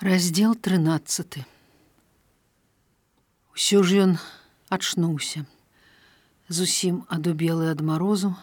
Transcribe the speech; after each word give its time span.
Раздел 0.00 0.54
13. 0.54 1.46
Усё 3.56 3.80
ж 3.80 4.04
ён 4.04 4.10
ачнуўся, 4.68 5.48
зусім 6.52 7.08
адубелы 7.08 7.72
ад 7.72 7.80
марозу 7.80 8.36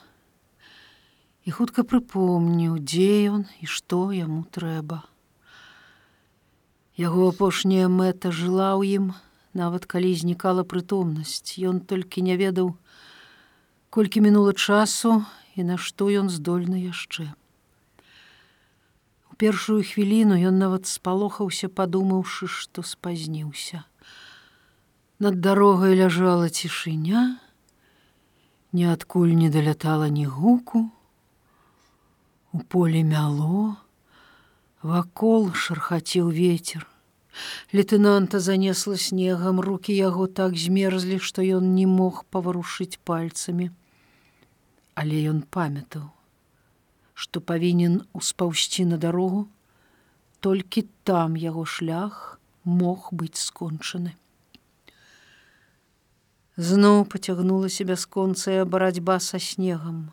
і 1.46 1.54
хутка 1.54 1.86
прыпомніў, 1.86 2.82
дзе 2.82 3.38
ён 3.38 3.46
і 3.62 3.70
што 3.70 4.10
яму 4.10 4.50
трэба. 4.50 5.06
Яго 6.98 7.30
апошняя 7.30 7.86
мэта 7.86 8.34
жыла 8.34 8.74
ў 8.74 8.98
ім, 8.98 9.06
нават 9.54 9.86
калі 9.86 10.10
знікала 10.18 10.66
прытомнасць, 10.66 11.54
Ён 11.62 11.86
толькі 11.86 12.26
не 12.26 12.34
ведаў, 12.34 12.74
колькі 13.94 14.26
мінула 14.26 14.58
часу 14.58 15.22
і 15.54 15.70
на 15.70 15.78
што 15.78 16.10
ён 16.10 16.34
здольны 16.34 16.82
яшчэ 16.82 17.30
першую 19.38 19.82
хвіліну 19.84 20.38
ён 20.50 20.60
нават 20.62 20.86
спалохаўся, 20.90 21.70
падумаўшы, 21.70 22.48
што 22.48 22.84
спазніўся. 22.86 23.84
Над 25.20 25.42
дарогай 25.42 25.96
ляжала 25.98 26.50
цішыня, 26.50 27.40
ніадкуль 28.74 29.34
не 29.34 29.50
далятала 29.50 30.10
ні 30.10 30.26
гуку. 30.26 30.90
У 32.54 32.60
поле 32.60 33.04
мяло, 33.04 33.76
вакол 34.82 35.54
шархаціў 35.54 36.30
ветер. 36.30 36.88
Лейтенанта 37.74 38.40
занесла 38.40 38.98
снегам, 38.98 39.60
руки 39.60 39.94
яго 39.98 40.28
так 40.28 40.58
змерзлі, 40.58 41.18
што 41.18 41.42
ён 41.42 41.74
не 41.74 41.90
мог 41.90 42.26
паварушыць 42.30 43.02
пальцамі. 43.02 43.72
Але 44.94 45.26
ён 45.34 45.42
памятаў 45.50 46.13
што 47.14 47.42
павінен 47.42 48.02
успаўсці 48.14 48.86
на 48.90 48.98
дарогу, 48.98 49.48
толькі 50.40 50.88
там 51.04 51.36
яго 51.38 51.66
шлях 51.66 52.40
мог 52.64 53.10
быць 53.12 53.40
скончаны. 53.40 54.18
Зноў 56.58 57.06
пацягнулася 57.10 57.86
бясконцая 57.86 58.66
барацьба 58.66 59.18
са 59.20 59.40
снегам. 59.40 60.12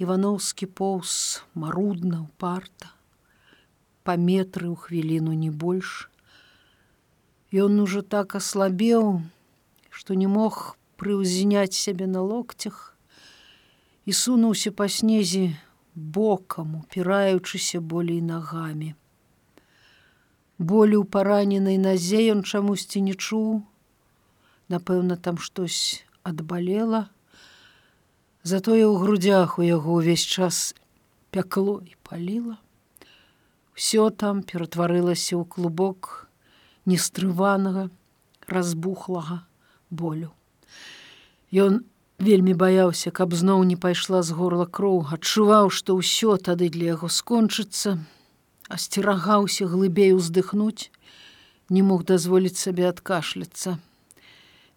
Івановскі 0.00 0.68
поўз 0.68 1.42
марудна 1.52 2.24
парта, 2.40 2.88
па 4.04 4.16
метры 4.16 4.68
ў 4.72 4.76
хвіліну 4.76 5.36
не 5.36 5.50
больш. 5.50 6.08
Ён 7.52 7.80
ужо 7.84 8.00
так 8.00 8.36
аслабеў, 8.36 9.20
што 9.90 10.14
не 10.14 10.28
мог 10.28 10.76
прыўзняць 10.96 11.76
сябе 11.76 12.08
на 12.08 12.24
локцях 12.24 12.96
і 14.08 14.12
сунуўся 14.12 14.72
па 14.72 14.88
снезе 14.88 15.52
бокам, 15.96 16.76
упіраючыся 16.84 17.80
болей 17.80 18.20
нагамі. 18.20 18.92
Болю 20.58 21.02
ў 21.02 21.06
параненай 21.08 21.80
назе 21.80 22.20
ён 22.32 22.44
чамусьці 22.44 23.00
не 23.00 23.16
чуў, 23.16 23.64
Напэўна, 24.68 25.16
там 25.16 25.38
штось 25.38 26.02
адбалела. 26.26 27.06
Затое 28.42 28.82
ў 28.82 28.98
грудях 28.98 29.58
у 29.58 29.62
яго 29.62 30.02
ўвесь 30.02 30.26
час 30.26 30.74
пякло 31.30 31.78
і 31.86 31.94
паліла. 32.02 32.58
Усё 33.78 34.10
там 34.10 34.42
ператварылася 34.42 35.38
ў 35.38 35.46
клубок 35.46 36.26
нестрыванага, 36.82 37.94
разбухлага 38.50 39.46
болю. 39.90 40.34
Ён 41.54 41.86
вельмі 42.18 42.54
баяўся, 42.54 43.10
каб 43.10 43.34
зноў 43.34 43.64
не 43.64 43.76
пайшла 43.76 44.22
з 44.22 44.32
горла 44.32 44.66
кроў, 44.66 45.06
адчуваў, 45.12 45.70
што 45.70 45.96
ўсё 45.96 46.36
тады 46.36 46.68
для 46.68 46.96
яго 46.96 47.08
скончыцца, 47.08 47.98
асцерагаўся 48.68 49.66
глыбей 49.66 50.12
уздыхнуць, 50.12 50.90
не 51.68 51.82
мог 51.82 52.04
дазволіць 52.04 52.56
сабе 52.56 52.88
адкашляцца. 52.88 53.78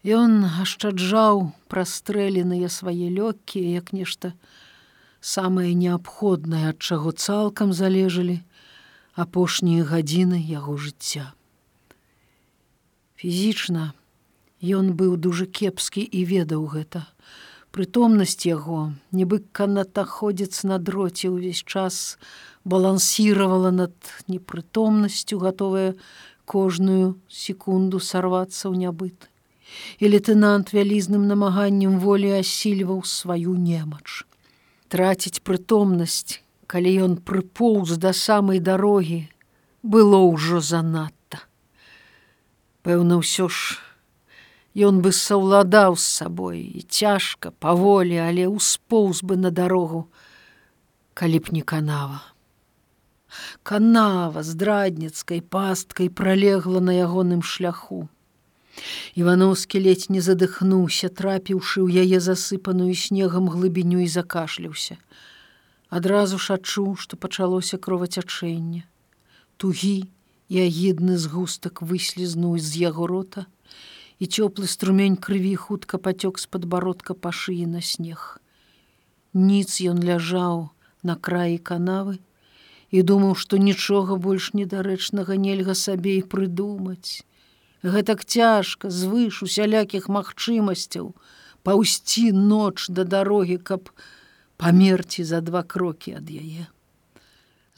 Ён 0.03 0.45
ашчаджаў 0.63 1.51
прастрэленыя 1.67 2.69
свае 2.71 3.11
лёгкія, 3.11 3.83
як 3.83 3.91
нешта 3.91 4.33
самае 5.19 5.73
неабходнае, 5.75 6.71
ад 6.71 6.79
чаго 6.79 7.11
цалкам 7.11 7.73
залежалі 7.73 8.39
апошнія 9.15 9.83
гадзіны 9.83 10.39
яго 10.39 10.77
жыцця. 10.79 11.35
Фізічна 13.19 13.91
ён 14.61 14.93
быў 14.93 15.15
дужа 15.15 15.45
кепскі 15.45 16.03
і 16.03 16.23
ведаў 16.27 16.67
гэта, 16.67 17.07
прытомнасць 17.71 18.45
яго 18.45 18.91
нібы 19.11 19.39
канатаходзец 19.51 20.63
на 20.63 20.79
дроце 20.79 21.31
ўвесь 21.31 21.63
час 21.63 22.19
балансіравала 22.65 23.71
над 23.71 23.93
непрытомнасцю 24.27 25.39
гатовая 25.39 25.95
кожную 26.45 27.15
секунду 27.29 27.99
сарвацца 27.99 28.67
ў 28.67 28.89
нябыт. 28.89 29.29
І 30.01 30.09
лейтенант 30.09 30.73
вялізным 30.73 31.29
намаганнем 31.29 31.99
волі 32.01 32.41
асільваў 32.41 33.05
сваю 33.05 33.53
немач. 33.53 34.25
Траціць 34.89 35.45
прытомнасць 35.45 36.41
калі 36.65 36.91
ён 37.05 37.13
прыпоўз 37.21 37.97
да 38.01 38.13
самай 38.13 38.59
дарогі 38.59 39.29
было 39.81 40.25
ўжо 40.25 40.61
занадта. 40.61 41.45
Пэўна 42.81 43.21
ўсё 43.21 43.45
ж 43.45 43.77
Ён 44.77 45.01
бы 45.01 45.11
саўладаў 45.11 45.97
з 45.97 46.05
сабой 46.05 46.61
і 46.61 46.81
цяжка, 46.85 47.49
паволі, 47.57 48.21
але 48.21 48.45
ўспоўз 48.45 49.25
бы 49.25 49.37
на 49.37 49.49
дарогу, 49.49 50.05
калі 51.17 51.39
б 51.41 51.55
не 51.57 51.61
канава. 51.61 52.21
Канава 53.63 54.43
здрадніцкай 54.43 55.41
пасткай 55.41 56.09
пролегла 56.09 56.79
на 56.79 56.93
ягоным 56.93 57.41
шляху. 57.41 58.09
Івановскі 59.15 59.81
ледзь 59.81 60.09
не 60.13 60.21
задыхнуўся, 60.21 61.09
трапіўшы 61.09 61.81
ў 61.81 62.05
яе 62.05 62.21
засыпаную 62.21 62.93
снегам 62.93 63.49
глыбіню 63.49 64.05
і 64.05 64.07
закашляўся. 64.07 64.97
Адразу 65.89 66.37
ж 66.37 66.61
адчуў, 66.61 66.95
што 66.95 67.17
пачалося 67.17 67.81
кровацячэнне. 67.81 68.85
Тугі 69.57 69.97
і 70.49 70.55
агідны 70.61 71.17
згустак 71.17 71.81
выслізнуў 71.81 72.61
з 72.61 72.85
яго 72.85 73.09
рота, 73.09 73.45
і 74.19 74.27
цёплы 74.27 74.67
струмень 74.67 75.15
крыві 75.15 75.55
хутка 75.55 75.97
пацёк 75.97 76.39
з 76.39 76.45
падбародка 76.51 77.15
па 77.15 77.31
шыі 77.31 77.65
на 77.65 77.81
снег. 77.81 78.39
Ніц 79.33 79.79
ён 79.91 80.03
ляжаў 80.03 80.69
на 81.03 81.15
краі 81.15 81.57
канавы 81.57 82.19
і 82.91 83.01
думаў, 83.01 83.35
што 83.35 83.57
нічога 83.57 84.17
больш 84.17 84.53
недарэчнага 84.53 85.37
нельга 85.37 85.75
сабе 85.75 86.17
і 86.19 86.25
прыдумаць. 86.25 87.23
Гэтак 87.83 88.25
цяжка 88.25 88.89
звыш 88.89 89.43
усялякіх 89.45 90.09
магчымасцяў 90.09 91.13
паўсці 91.63 92.31
ноч 92.33 92.89
да 92.89 93.03
дарогі, 93.03 93.57
каб 93.57 93.93
памерці 94.57 95.23
за 95.23 95.39
два 95.39 95.63
крокі 95.63 96.19
ад 96.19 96.27
яе. 96.27 96.67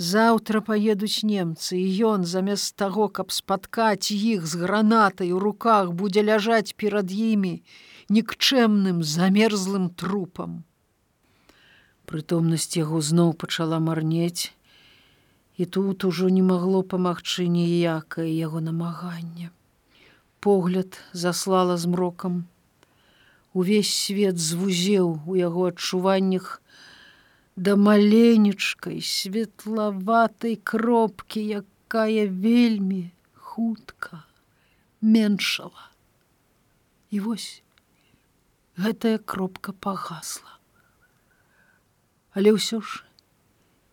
Заўтра 0.02 0.60
паедуць 0.66 1.22
немцы 1.30 1.78
і 1.78 1.90
ён 2.10 2.24
замест 2.26 2.74
таго, 2.82 3.06
каб 3.18 3.34
спаткаць 3.36 4.10
іх 4.10 4.48
з 4.50 4.62
гранатай 4.62 5.30
у 5.38 5.40
руках 5.44 5.92
будзе 6.00 6.24
ляжаць 6.30 6.74
перад 6.74 7.12
імі 7.14 7.52
нікчэмным 8.10 9.04
замерзлым 9.06 9.86
трупам. 9.94 10.56
Прытомнасць 12.10 12.74
яго 12.80 13.02
зноў 13.10 13.36
пачала 13.44 13.78
марнець, 13.78 14.50
і 15.62 15.70
тут 15.78 16.08
ужо 16.10 16.30
не 16.34 16.42
магло 16.42 16.82
памагчы 16.82 17.46
ніякае 17.60 18.30
яго 18.34 18.64
намаганне. 18.70 19.52
Погляд 20.40 20.98
заслала 21.14 21.78
змрокам. 21.78 22.48
Увесь 23.54 23.94
свет 23.94 24.42
звузеў 24.42 25.14
у 25.28 25.38
яго 25.38 25.70
адчуваннях, 25.70 26.58
да 27.62 27.76
маленечкай 27.78 29.02
светлаватай 29.06 30.56
кропкі, 30.58 31.62
якая 31.62 32.26
вельмі 32.26 33.14
хутка 33.38 34.26
меншала. 35.02 35.94
І 37.14 37.20
вось 37.22 37.62
гэтая 38.82 39.22
кропка 39.22 39.78
пагасла. 39.78 40.58
Але 42.34 42.58
ўсё 42.58 42.82
ж 42.82 43.06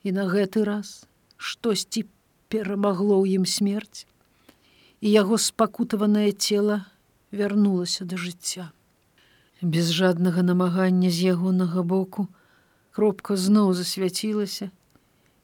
і 0.00 0.16
на 0.16 0.24
гэты 0.32 0.64
раз 0.64 1.04
штосьці 1.36 2.08
перамагло 2.48 3.20
ў 3.20 3.36
ім 3.36 3.44
смерць, 3.44 4.08
і 5.04 5.12
яго 5.12 5.36
спакутаванае 5.36 6.32
цела 6.32 6.88
вярнулася 7.36 8.08
да 8.08 8.16
жыцця. 8.16 8.72
Без 9.60 9.92
жаднага 9.92 10.40
намагання 10.40 11.12
з 11.12 11.36
ягонага 11.36 11.84
боку, 11.84 12.32
кропка 12.98 13.36
зноў 13.38 13.68
засвяцілася 13.78 14.66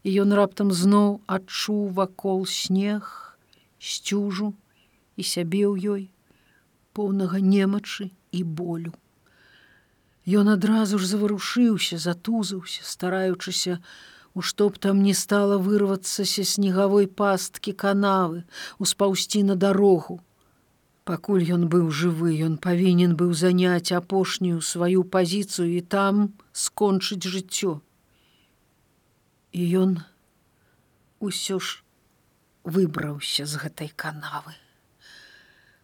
і 0.02 0.12
ён 0.22 0.34
раптам 0.34 0.72
зноў 0.74 1.10
адчуў 1.34 1.82
вакол 1.98 2.40
снег 2.50 3.06
сцюжу 3.78 4.48
і 5.14 5.22
сябе 5.22 5.60
ў 5.70 5.74
ёй 5.92 6.02
поўнага 6.98 7.38
немачы 7.38 8.08
і 8.34 8.42
болю 8.42 8.90
Ён 10.40 10.50
адразу 10.50 10.98
ж 10.98 11.06
заварушыўся 11.12 12.00
затузаўся 12.08 12.82
стараючыся 12.90 13.78
У 14.34 14.42
што 14.42 14.66
б 14.74 14.82
там 14.82 15.06
не 15.06 15.14
стала 15.14 15.62
вырвацца 15.64 16.24
са 16.26 16.42
снегавой 16.52 17.06
пасткі 17.06 17.72
канавы, 17.82 18.42
успаўсці 18.82 19.46
на 19.50 19.54
дарогу. 19.54 20.16
Пакуль 21.04 21.44
ён 21.54 21.68
быў 21.68 21.90
жывы, 21.92 22.32
ён 22.46 22.56
павінен 22.56 23.12
быў 23.20 23.32
заняць 23.36 23.92
апошнюю 23.92 24.60
сваю 24.64 25.04
пазіцыю 25.04 25.68
і 25.76 25.80
там 25.94 26.20
скончыць 26.52 27.28
жыццё. 27.28 27.72
І 29.52 29.66
ён 29.84 29.90
усё 31.20 31.60
ж 31.60 31.84
выбраўся 32.64 33.44
з 33.44 33.60
гэтай 33.60 33.92
канавы. 34.04 34.56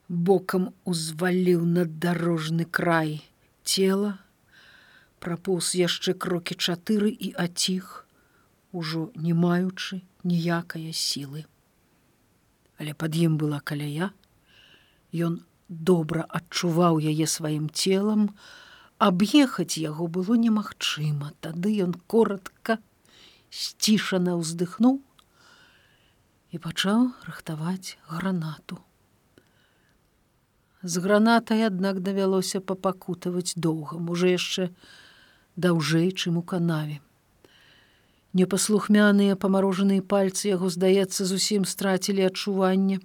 Бокам 0.09 0.73
узваліў 0.89 1.69
наддарожны 1.69 2.65
край 2.65 3.21
цела, 3.63 4.17
прапоўз 5.21 5.75
яшчэ 5.77 6.17
крокі 6.17 6.57
чатыры 6.57 7.13
і 7.13 7.35
аціх, 7.45 8.09
ужо 8.73 9.13
не 9.15 9.37
маючы 9.37 10.01
ніякае 10.25 10.97
сілы. 10.97 11.45
Але 12.81 12.97
пад 12.97 13.21
ім 13.21 13.37
была 13.37 13.61
каляя, 13.61 14.11
Ён 15.13 15.41
добра 15.69 16.27
адчуваў 16.29 17.01
яе 17.03 17.27
сваім 17.27 17.71
целам, 17.71 18.31
аб'ехаць 18.99 19.79
яго 19.79 20.07
было 20.07 20.35
немагчыма, 20.35 21.33
Тады 21.41 21.75
ён 21.83 21.95
коротко 22.07 22.79
сцішана 23.51 24.37
ўздыхнуў 24.39 25.01
і 26.51 26.59
пачаў 26.59 27.11
рыхтаваць 27.27 27.99
гранату. 28.11 28.79
З 30.83 31.03
гранатай, 31.05 31.67
аднак 31.67 32.01
давялося 32.01 32.61
папакутаваць 32.61 33.53
доўгам, 33.57 34.09
уже 34.09 34.33
яшчэ 34.33 34.71
даўжэй, 35.57 36.11
чым 36.13 36.39
у 36.41 36.43
канаве. 36.43 37.01
Непаслухмяныя 38.33 39.37
памарожаныя 39.37 40.03
пальцы 40.03 40.49
яго, 40.49 40.71
здаецца, 40.71 41.27
зусім 41.27 41.67
страцілі 41.67 42.25
адчуванне. 42.31 43.01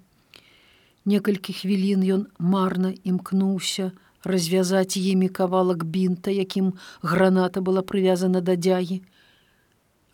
Некалькі 1.06 1.54
хвілін 1.54 2.02
ён 2.02 2.22
марна 2.42 2.90
імкнуўся 3.06 3.92
развязаць 4.26 4.98
імі 4.98 5.28
кавалак 5.30 5.84
бінта, 5.86 6.34
якім 6.34 6.72
граната 7.02 7.62
была 7.62 7.86
прывязана 7.86 8.42
да 8.42 8.56
дзягі, 8.58 9.02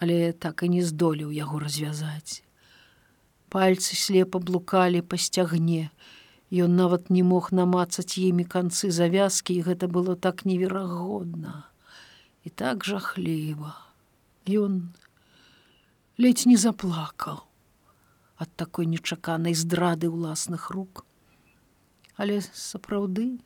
але 0.04 0.32
так 0.32 0.62
і 0.62 0.68
не 0.68 0.82
здолеў 0.84 1.32
яго 1.32 1.60
развязаць. 1.64 2.44
Пальцы 3.48 3.96
слепа 3.96 4.36
блукалі 4.38 5.00
па 5.00 5.16
сцягне. 5.16 5.88
Ён 6.52 6.76
нават 6.76 7.08
не 7.08 7.22
мог 7.24 7.48
намацаць 7.56 8.20
імі 8.20 8.44
канцы 8.44 8.92
завязкі, 8.92 9.56
і 9.56 9.64
гэта 9.72 9.88
было 9.88 10.16
так 10.16 10.44
неверагодна 10.44 11.64
і 12.44 12.52
так 12.52 12.84
жахліва. 12.84 13.72
Ён 14.44 14.92
ледзь 16.20 16.44
не 16.44 16.60
заплакаў 16.60 17.40
ад 18.42 18.50
такой 18.58 18.90
нечаканай 18.90 19.54
здрады 19.54 20.10
ўласных 20.10 20.70
рук. 20.74 21.06
Але 22.18 22.42
сапраўды 22.42 23.38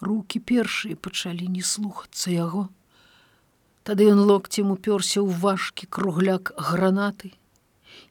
руки 0.00 0.38
першыя 0.38 0.96
пачалі 0.96 1.50
не 1.50 1.62
слухацца 1.62 2.30
яго. 2.30 2.68
Тады 3.82 4.06
ён 4.14 4.22
локцем 4.30 4.70
уперся 4.74 5.18
ў 5.22 5.30
важкі 5.44 5.90
кругляк 5.90 6.54
гранаты 6.54 7.34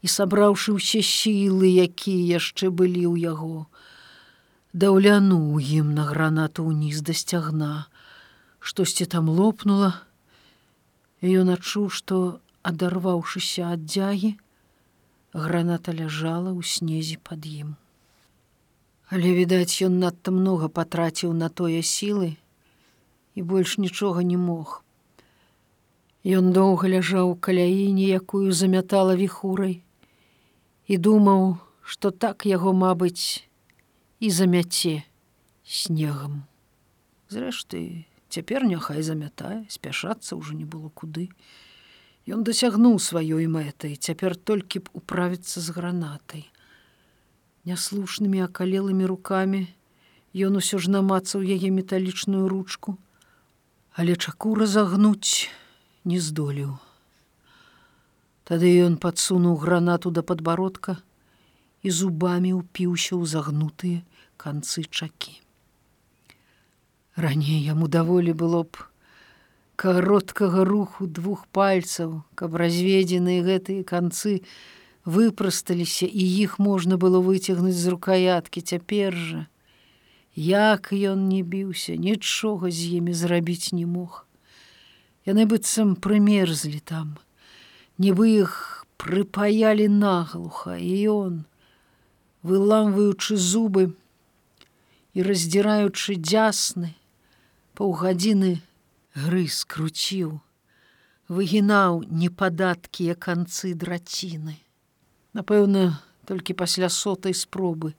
і 0.03 0.07
сабраўшы 0.11 0.75
ўсе 0.75 1.01
сілы, 1.05 1.67
якія 1.67 2.37
яшчэ 2.39 2.69
былі 2.69 3.07
ў 3.07 3.15
яго, 3.31 3.71
даўлянуў 4.73 5.59
ім 5.59 5.95
на 5.95 6.05
гранату 6.09 6.67
ўніз 6.67 7.01
да 7.07 7.15
сцягна, 7.15 7.87
штосьці 8.59 9.05
там 9.05 9.29
лопнула, 9.29 10.03
і 11.21 11.33
ён 11.43 11.53
адчуў, 11.55 11.89
што 11.89 12.41
адарваўшыся 12.63 13.73
ад 13.73 13.85
дзягі, 13.85 14.37
граната 15.33 15.95
ляжала 15.95 16.51
ў 16.51 16.61
снезе 16.65 17.17
пад 17.23 17.47
ім. 17.47 17.75
Але 19.11 19.35
відаць, 19.35 19.83
ён 19.83 19.99
надта 19.99 20.31
многа 20.31 20.67
патраціў 20.67 21.33
на 21.35 21.49
тое 21.49 21.83
сілы 21.83 22.35
і 23.35 23.41
больш 23.41 23.77
нічога 23.77 24.23
не 24.23 24.37
мог. 24.37 24.83
Ён 26.23 26.51
доўга 26.53 26.87
ляжаў 26.87 27.35
каляіне, 27.35 28.07
якую 28.07 28.51
замятала 28.51 29.15
віхурай 29.15 29.81
і 30.87 30.97
думаў, 30.97 31.57
што 31.81 32.11
так 32.11 32.45
яго, 32.45 32.73
мабыць, 32.75 33.47
і 34.19 34.29
замяце 34.29 35.01
снегам. 35.65 36.43
Зрэшты, 37.31 38.05
цяпер 38.29 38.67
няхай 38.67 39.01
замятае, 39.01 39.65
спяшацца 39.71 40.35
ўжо 40.35 40.53
не 40.53 40.67
было 40.67 40.91
куды. 40.93 41.31
Ён 42.29 42.43
дасягнуў 42.45 42.99
сваёй 43.01 43.49
мэтай, 43.49 43.97
цяпер 43.97 44.37
толькі 44.37 44.85
б 44.85 44.93
управіцца 44.93 45.57
з 45.57 45.73
гранатай. 45.73 46.45
Няслушнымі 47.65 48.45
акалелымі 48.45 49.09
рукамі 49.09 49.65
ён 50.37 50.61
усё 50.61 50.77
ж 50.77 50.93
намацаў 50.93 51.41
яе 51.41 51.73
металічную 51.73 52.45
ручку, 52.45 52.97
але 53.97 54.13
чаку 54.15 54.53
разагнуць 54.53 55.49
не 56.05 56.21
здолеў. 56.21 56.77
Тады 58.45 58.69
ён 58.85 59.01
падсунуў 59.01 59.57
гранату 59.57 60.13
да 60.13 60.21
падбародка 60.21 61.01
і 61.81 61.89
зубамі 61.89 62.53
ўпіўся 62.53 63.17
ў 63.17 63.25
загнутыя 63.25 64.05
канцы 64.37 64.85
чакі. 64.85 65.41
Раней 67.17 67.65
яму 67.65 67.89
даволі 67.89 68.37
было 68.37 68.61
б, 68.63 68.90
кароткага 69.81 70.61
руху 70.61 71.07
двух 71.07 71.47
пальцаў, 71.49 72.21
каб 72.37 72.53
разведзеныя 72.61 73.41
гэтыя 73.41 73.81
канцы 73.81 74.45
выпрасталіся 75.09 76.05
і 76.05 76.25
іх 76.43 76.59
можна 76.61 77.01
было 77.01 77.17
выцягнуць 77.17 77.79
з 77.79 77.93
рукаяткі 77.95 78.61
цяпер 78.61 79.17
жа. 79.17 79.41
Як 80.37 80.93
ён 80.93 81.25
не 81.33 81.41
біўся, 81.41 81.97
нічога 81.97 82.69
з 82.69 83.01
імі 83.01 83.17
зрабіць 83.17 83.73
не 83.73 83.89
мог. 83.89 84.21
Яны 85.25 85.49
быццам 85.49 85.97
прымерзлі 85.97 86.77
там, 86.85 87.17
нібы 87.97 88.29
іх 88.45 88.85
прыпаялі 89.01 89.89
наглуха 89.89 90.77
і 90.77 90.93
ён, 91.09 91.35
выламваючы 92.45 93.33
зубы 93.33 93.89
і 95.17 95.25
раздзіраючы 95.25 96.21
дзясны, 96.21 96.93
паўгадзіны 97.73 98.61
грыз 99.15 99.63
круціў, 99.65 100.39
выгінаў 101.27 102.03
непадаткія 102.07 103.15
канцы 103.15 103.73
драціны. 103.73 104.59
Напэўна, 105.33 105.99
толькі 106.25 106.53
пасля 106.53 106.89
сотай 106.89 107.33
спробы 107.33 107.93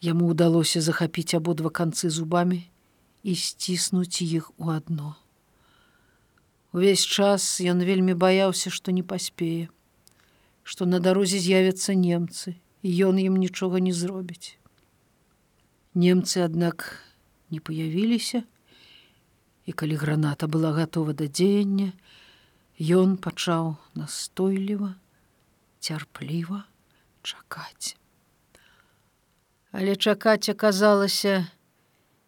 яму 0.00 0.30
ўдалося 0.32 0.80
захапіць 0.80 1.34
абодва 1.36 1.70
канцы 1.70 2.10
зубамі 2.10 2.62
і 3.22 3.34
сціснуць 3.34 4.22
іх 4.24 4.50
у 4.56 4.70
адно. 4.70 5.16
Увесь 6.72 7.02
час 7.02 7.60
ён 7.60 7.82
вельмі 7.82 8.14
баяўся, 8.14 8.70
што 8.70 8.94
не 8.94 9.02
паспее, 9.02 9.68
што 10.62 10.86
на 10.86 11.02
дарозе 11.02 11.42
з'явяцца 11.42 11.94
немцы, 11.98 12.54
і 12.82 12.88
ён 13.10 13.18
ім 13.18 13.36
нічога 13.36 13.82
не 13.82 13.92
зробіць. 13.92 14.56
Немцы, 15.94 16.40
аднак, 16.46 17.02
не 17.50 17.58
паявіліся, 17.58 18.46
і 19.70 19.72
калі 19.72 19.94
граната 20.02 20.50
была 20.50 20.74
гатова 20.74 21.14
да 21.14 21.30
дзеяння, 21.30 21.94
ён 22.80 23.14
пачаў 23.22 23.76
настойліва, 23.94 24.96
цярпліва 25.78 26.64
чакаць. 27.22 27.94
Але 29.70 29.94
чакаць 29.94 30.50
аказалася 30.50 31.46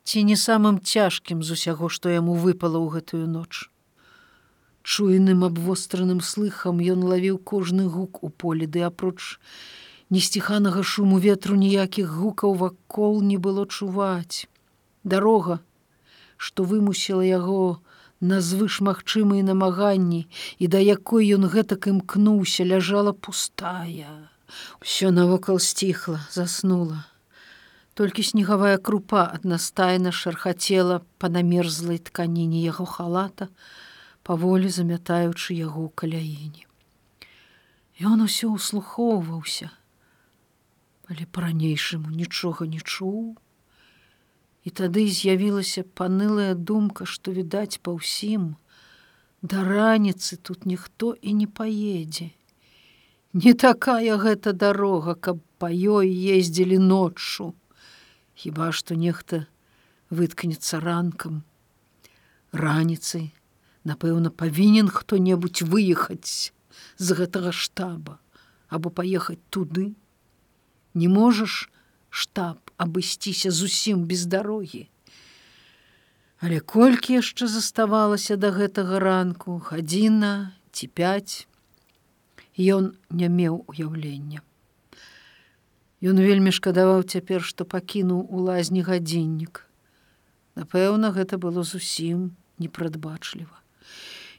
ці 0.07 0.23
не 0.29 0.37
самым 0.39 0.79
цяжкім 0.79 1.43
з 1.43 1.59
усяго, 1.59 1.91
што 1.91 2.15
яму 2.15 2.39
выпала 2.39 2.79
ў 2.79 2.95
гэтую 2.95 3.27
ноч. 3.27 3.67
Чуйным 4.83 5.43
абвостраным 5.47 6.23
слыхам 6.23 6.79
ён 6.95 7.03
лавіў 7.11 7.43
кожны 7.43 7.91
гук 7.91 8.23
у 8.23 8.31
полі, 8.31 8.71
ды 8.71 8.87
апроч 8.87 9.43
несціханага 10.15 10.87
шуму 10.95 11.19
ветру 11.27 11.59
ніякіх 11.59 12.07
гукаў 12.23 12.55
вакол 12.63 13.23
не 13.27 13.39
было 13.39 13.67
чуваць. 13.67 14.47
Дарога, 15.03 15.59
што 16.43 16.67
вымусіла 16.67 17.23
яго 17.23 17.79
на 18.33 18.41
звышмагчымыя 18.43 19.47
намаганні 19.47 20.27
і 20.59 20.69
да 20.75 20.83
якой 20.83 21.31
ён 21.37 21.47
гэтак 21.53 21.87
імкнуўся 21.93 22.67
ляжала 22.67 23.13
пустая. 23.27 24.11
Усё 24.83 25.11
навокал 25.15 25.63
сціхла, 25.63 26.19
заснула. 26.35 27.07
Толькі 27.95 28.25
снегавая 28.27 28.79
крупа 28.79 29.23
аднастайна 29.37 30.13
шархацела 30.13 31.03
па 31.23 31.31
намерзлай 31.31 32.03
тканіне 32.11 32.65
яго 32.65 32.89
халата, 32.91 33.49
паволі 34.27 34.73
замятаючы 34.79 35.55
яго 35.55 35.87
ў 35.87 35.91
каляіне. 35.95 36.67
Ён 38.03 38.27
усё 38.27 38.51
услухоўваўся, 38.59 39.71
але 41.07 41.29
па-ранейшаму 41.31 42.11
нічога 42.11 42.67
не 42.67 42.81
чуў, 42.81 43.39
І 44.63 44.71
тады 44.71 45.09
з'явілася 45.11 45.83
панылая 45.99 46.55
думка, 46.55 47.05
што 47.05 47.35
відаць 47.35 47.83
па 47.83 47.95
ўсім, 47.99 48.55
Да 49.43 49.65
раніцы 49.67 50.37
тут 50.37 50.67
ніхто 50.71 51.19
і 51.19 51.35
не 51.35 51.47
паедзе. 51.51 52.31
Не 53.35 53.55
такая 53.59 54.15
гэта 54.23 54.53
дарога, 54.55 55.15
каб 55.19 55.43
па 55.59 55.67
ёй 55.67 56.07
ездзілі 56.07 56.79
ноччу. 56.79 57.51
Хіба 58.39 58.71
што 58.71 58.95
нехта 58.95 59.51
выткнецца 60.15 60.79
ранкам. 60.79 61.43
Раніцай, 62.53 63.35
напэўна, 63.83 64.31
павінен 64.31 64.87
хто-небудзь 64.87 65.67
выехаць 65.67 66.55
з 67.03 67.09
гэтага 67.11 67.51
штаба 67.51 68.23
або 68.71 68.95
паехаць 68.95 69.43
туды. 69.51 69.91
Не 70.95 71.11
можаш 71.11 71.67
штаб 72.13 72.71
абысціся 72.77 73.51
зусім 73.51 74.05
без 74.05 74.29
дарогі. 74.29 74.85
Але 76.45 76.61
колькі 76.61 77.17
яшчэ 77.19 77.49
заставалася 77.49 78.37
да 78.37 78.53
гэтага 78.53 79.01
ранку, 79.01 79.57
гадзіна 79.65 80.53
ці 80.77 80.87
пяць, 80.93 81.49
Ён 82.59 82.93
не 83.09 83.29
меў 83.33 83.65
уяўлення. 83.65 84.45
Ён 86.05 86.21
вельмі 86.21 86.53
шкадаваў 86.53 87.01
цяпер, 87.09 87.41
што 87.41 87.65
пакінуў 87.65 88.29
у 88.29 88.45
лазні 88.45 88.83
гадзіннік. 88.85 89.65
Напэўна, 90.61 91.17
гэта 91.17 91.41
было 91.41 91.65
зусім 91.65 92.37
непрадбачліва. 92.59 93.57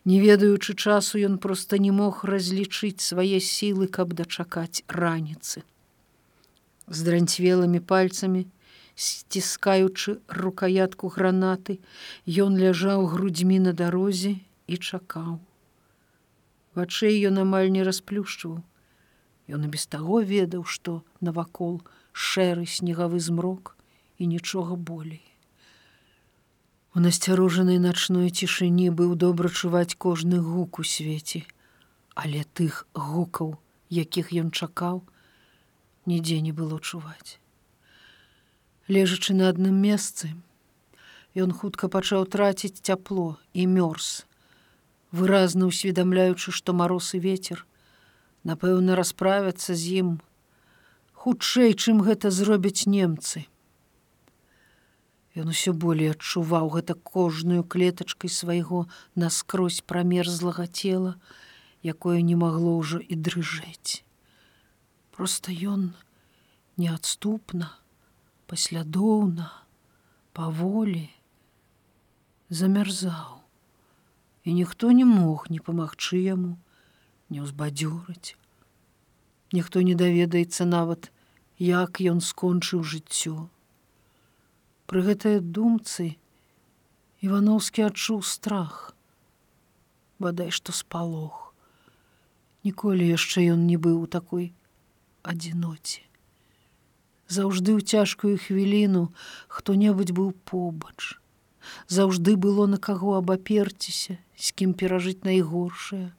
Не 0.06 0.22
ведаючы 0.22 0.76
часу, 0.76 1.18
ён 1.18 1.42
проста 1.42 1.82
не 1.82 1.90
мог 1.90 2.22
разлічыць 2.22 3.02
свае 3.02 3.40
сілы, 3.42 3.88
каб 3.88 4.14
дачакаць 4.14 4.86
раніцы. 4.86 5.64
З 6.88 7.08
дранцвелымі 7.08 7.80
пальцамі, 7.80 8.46
сціскаючы 8.96 10.20
рукоятку 10.28 11.10
гранаты, 11.10 11.80
ён 12.28 12.60
ляжаў 12.60 13.08
грудзьмі 13.14 13.60
на 13.64 13.74
дарозе 13.74 14.36
і 14.68 14.78
чакаў. 14.78 15.40
Вачэй 16.76 17.20
ён 17.30 17.42
амаль 17.46 17.70
не 17.74 17.84
расплюшчваў. 17.88 18.62
Ён 19.48 19.66
і 19.68 19.70
без 19.70 19.86
таго 19.86 20.22
ведаў, 20.22 20.64
што 20.64 21.04
навакол 21.22 21.82
шэры 22.14 22.66
снегавы 22.66 23.20
змрок 23.20 23.76
і 24.18 24.28
нічога 24.28 24.76
болей. 24.76 25.24
У 26.96 27.02
насцярожанай 27.02 27.80
начной 27.82 28.30
цішыні 28.30 28.90
быў 28.98 29.16
добра 29.18 29.50
чуваць 29.50 29.98
кожны 30.06 30.40
гук 30.40 30.80
у 30.80 30.84
свеце, 30.86 31.42
але 32.14 32.46
тых 32.54 32.86
гукаў, 32.94 33.58
якіх 33.90 34.30
ён 34.30 34.52
чакаў, 34.54 35.02
нідзе 36.06 36.42
не 36.42 36.52
было 36.52 36.80
чуваць. 36.80 37.40
Лежачы 38.88 39.34
на 39.34 39.48
адным 39.50 39.80
месцы, 39.80 40.34
ён 41.36 41.56
хутка 41.56 41.88
пачаў 41.88 42.28
траціць 42.28 42.84
цяпло 42.84 43.38
і 43.54 43.68
мёрз, 43.68 44.26
выразна 45.12 45.70
усведамляючы, 45.72 46.52
што 46.52 46.74
мароз 46.74 47.14
і 47.16 47.24
ветер, 47.24 47.66
напэўна, 48.44 49.00
расправяцца 49.00 49.74
з 49.74 50.04
ім 50.04 50.10
хутчэй, 51.24 51.74
чым 51.74 52.04
гэта 52.04 52.30
зробяць 52.36 52.84
немцы. 52.84 53.48
Ён 55.40 55.50
усё 55.56 55.72
болей 55.74 56.12
адчуваў 56.14 56.68
гэта 56.76 56.94
кожную 56.94 57.64
клетачкай 57.64 58.30
свайго 58.30 58.86
наскрозь 59.16 59.80
прамерзлага 59.82 60.68
цела, 60.68 61.16
якое 61.82 62.20
не 62.22 62.36
магло 62.36 62.76
ўжо 62.78 63.00
і 63.00 63.16
дрыжэць. 63.16 64.04
Проста 65.14 65.54
ён 65.54 65.94
неадступна, 66.82 67.68
паслядоўна, 68.50 69.52
паволі 70.34 71.06
замярзаў. 72.50 73.44
І 74.44 74.58
ніхто 74.58 74.90
не 74.90 75.06
мог 75.06 75.46
не 75.54 75.60
памагчы 75.62 76.18
яму, 76.18 76.58
не 77.30 77.46
ўзбадзёрыць. 77.46 78.34
Ніхто 79.54 79.86
не 79.86 79.94
даведаецца 79.94 80.66
нават, 80.66 81.12
як 81.62 82.02
ён 82.02 82.18
скончыў 82.18 82.82
жыццё. 82.82 83.54
Пры 84.90 85.06
гэтай 85.06 85.40
думцы 85.40 86.18
Івановскі 87.22 87.86
адчуў 87.86 88.26
страх, 88.26 88.98
бадай 90.18 90.50
што 90.50 90.74
спалох. 90.74 91.54
Ніколі 92.66 93.14
яшчэ 93.14 93.54
ён 93.54 93.70
не 93.70 93.78
быў 93.78 94.02
у 94.02 94.12
такой 94.18 94.50
адзіноце 95.24 96.04
заўжды 97.34 97.74
ў 97.78 97.82
цяжкую 97.82 98.36
хвіліну 98.38 99.10
хто-небудзь 99.48 100.14
быў 100.14 100.32
побач. 100.46 101.18
Заўжды 101.88 102.36
было 102.36 102.68
на 102.68 102.78
каго 102.78 103.16
абаперціся, 103.18 104.20
з 104.36 104.48
кім 104.52 104.76
перажыць 104.76 105.24
найгоршае. 105.24 106.12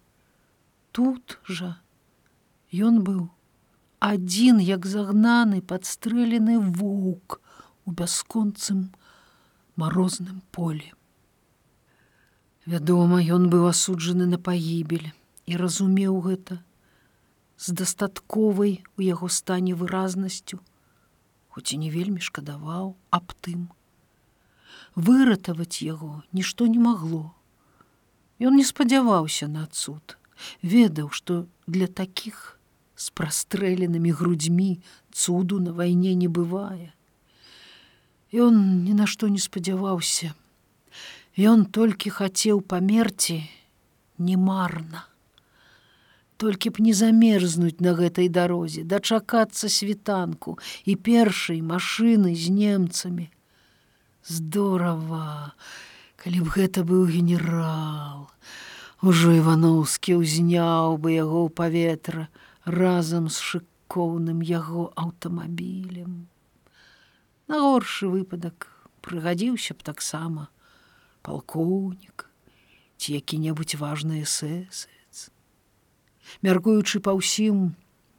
Тут 0.97 1.39
жа 1.45 1.77
ён 2.73 3.05
быў 3.07 3.29
адзін 4.01 4.61
як 4.65 4.89
загнаны 4.89 5.61
падстрэлены 5.61 6.59
воўк 6.81 7.41
у 7.85 7.93
бясконцым 7.93 8.89
марозным 9.77 10.41
полі. 10.51 10.93
Вядома, 12.65 13.21
ён 13.21 13.53
быў 13.53 13.69
асуджаны 13.69 14.25
на 14.25 14.41
пагібель 14.41 15.13
і 15.45 15.61
разумеў 15.61 16.21
гэта 16.25 16.63
з 17.65 17.73
дастатковай 17.73 18.85
у 18.99 19.03
яго 19.03 19.29
стане 19.33 19.73
выразнасцю, 19.73 20.61
хоць 21.49 21.73
і 21.73 21.81
не 21.81 21.89
вельмі 21.89 22.21
шкадаваў 22.21 22.93
аб 23.09 23.33
тым. 23.41 23.73
Выратаваць 24.93 25.81
яго 25.81 26.21
нішто 26.37 26.69
не 26.69 26.77
магло. 26.77 27.33
Ён 28.37 28.61
не 28.61 28.67
спадзяваўся 28.69 29.49
на 29.49 29.65
цуд, 29.73 30.19
ведаў, 30.61 31.09
што 31.09 31.47
для 31.67 31.89
такіх 31.89 32.61
з 33.01 33.09
прастрэленымі 33.17 34.13
грудзьмі 34.13 34.85
цуду 35.09 35.57
на 35.57 35.73
вайне 35.73 36.13
не 36.13 36.29
бывае. 36.29 36.93
Ён 38.29 38.85
ні 38.85 38.93
на 38.93 39.09
што 39.09 39.33
не 39.33 39.41
спадзяваўся. 39.41 40.37
Ён 41.41 41.65
толькі 41.65 42.13
хацеў 42.13 42.61
памерці 42.61 43.41
немарна 44.19 45.09
толькі 46.45 46.77
б 46.77 46.85
не 46.85 46.93
замерзнуць 46.93 47.81
на 47.81 47.97
гэтай 47.97 48.29
дарозе, 48.29 48.85
дачакацца 48.85 49.73
світанку 49.73 50.59
і 50.85 50.93
першай 51.01 51.65
машыны 51.65 52.37
з 52.37 52.53
немцамі. 52.53 53.31
Здорава, 54.29 55.57
калі 56.21 56.45
б 56.45 56.53
гэта 56.53 56.85
быў 56.85 57.09
генерал. 57.09 58.29
Ужо 59.01 59.33
Івановскі 59.33 60.21
ўзняў 60.21 61.01
бы 61.01 61.17
яго 61.17 61.49
ў 61.49 61.51
паветра 61.57 62.29
разам 62.69 63.33
з 63.33 63.41
шыкоўным 63.41 64.45
яго 64.45 64.93
аўтамабілем. 65.01 66.29
На 67.49 67.65
горшы 67.65 68.13
выпадак 68.13 68.69
прыгадзіўся 69.01 69.73
б 69.73 69.81
таксама 69.81 70.53
палкоўнік 71.25 72.29
ці 73.01 73.17
які-небудзь 73.17 73.81
важныя 73.81 74.29
эсэсы 74.29 74.93
мяркуючы 76.43 77.01
па 77.05 77.15
ўсім 77.19 77.75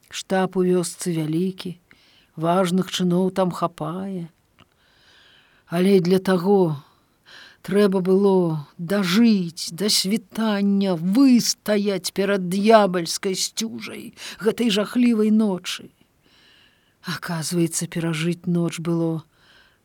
штаб 0.10 0.58
у 0.60 0.64
вёсцы 0.66 1.14
вялікі 1.16 1.76
важных 2.36 2.92
чыноў 2.92 3.32
там 3.32 3.52
хапае. 3.52 4.28
Але 5.68 6.00
для 6.00 6.20
таго 6.20 6.78
трэба 7.66 8.02
было 8.06 8.66
дажыць 8.78 9.72
да 9.72 9.90
світання 9.90 10.96
выстаяць 10.96 12.14
перад 12.14 12.50
д'ябальскай 12.50 13.36
сцюжай 13.36 14.14
гэтай 14.40 14.70
жахлівай 14.70 15.32
ночы. 15.32 15.90
Оказывается 17.06 17.88
перажыць 17.88 18.46
ноч 18.46 18.80
было 18.80 19.24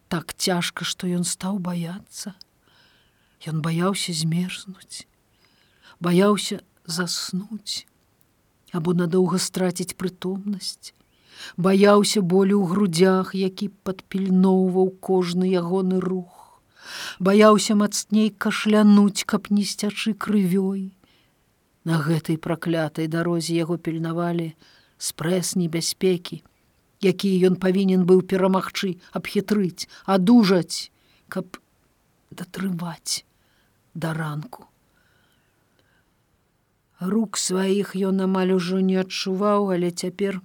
так 0.09 0.35
цяжка 0.35 0.85
што 0.85 1.07
ён 1.07 1.25
стаў 1.25 1.61
баяцца. 1.61 2.35
Ён 3.49 3.65
баяўся 3.65 4.13
змерзнуць 4.13 5.09
баяўся 6.01 6.61
заснуць 6.87 7.87
або 8.73 8.95
надоўга 8.95 9.39
страціць 9.39 9.97
прытомнасць, 9.99 10.95
баяўся 11.57 12.23
болю 12.23 12.61
ў 12.63 12.67
грудях, 12.71 13.35
які 13.35 13.71
падпільноўваў 13.87 14.93
кожны 15.01 15.51
ягоны 15.51 16.01
рух, 16.05 16.61
баяўся 17.19 17.75
мацней 17.75 18.31
кашлянуць, 18.31 19.25
каб 19.25 19.51
не 19.51 19.65
сцячы 19.65 20.15
крывёй. 20.15 20.93
На 21.85 21.99
гэтай 22.05 22.37
праклятай 22.37 23.09
дарозе 23.09 23.57
яго 23.57 23.81
пільнавалі 23.81 24.53
спрэс 25.01 25.57
небяспекі, 25.57 26.43
якія 27.01 27.51
ён 27.51 27.57
павінен 27.57 28.05
быў 28.05 28.21
перамагчы, 28.23 29.01
абхітрыць, 29.17 29.89
адужаць, 30.05 30.93
каб 31.33 31.57
датрываць 32.31 33.25
да 33.95 34.13
ранку 34.15 34.70
рук 37.01 37.39
сваіх 37.41 37.97
ён 37.97 38.21
амаль 38.29 38.53
ужо 38.53 38.81
не 38.85 39.01
адчуваў, 39.01 39.73
але 39.73 39.91
цяпер 39.91 40.41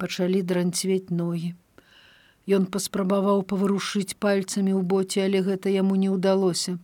пачалі 0.00 0.40
дранцвець 0.42 1.12
ногі. 1.12 1.54
Ён 2.44 2.64
паспрабаваў 2.68 3.40
паварушыць 3.48 4.16
пальцамі 4.20 4.72
ў 4.76 4.84
боце, 4.84 5.24
але 5.24 5.40
гэта 5.44 5.72
яму 5.72 5.96
не 5.96 6.12
ўдалося. 6.12 6.76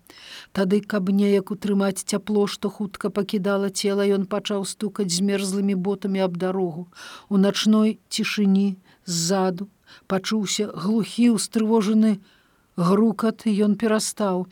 Тады, 0.57 0.81
каб 0.81 1.13
неяк 1.13 1.53
утрымаць 1.53 2.01
цяпло, 2.01 2.47
што 2.47 2.73
хутка 2.73 3.11
пакідала 3.13 3.69
цела, 3.69 4.05
ён 4.09 4.25
пачаў 4.25 4.65
стукаць 4.65 5.13
змерзлымі 5.13 5.77
ботамі 5.77 6.25
аб 6.25 6.41
дарогу. 6.41 6.89
У 7.29 7.37
начной 7.37 7.99
цішыні 8.09 8.81
ззаду 9.05 9.69
пачуўся 10.09 10.73
глухі 10.73 11.37
ўстрывожаны 11.37 12.21
грукат, 12.77 13.45
ён 13.45 13.77
перастаў. 13.77 14.49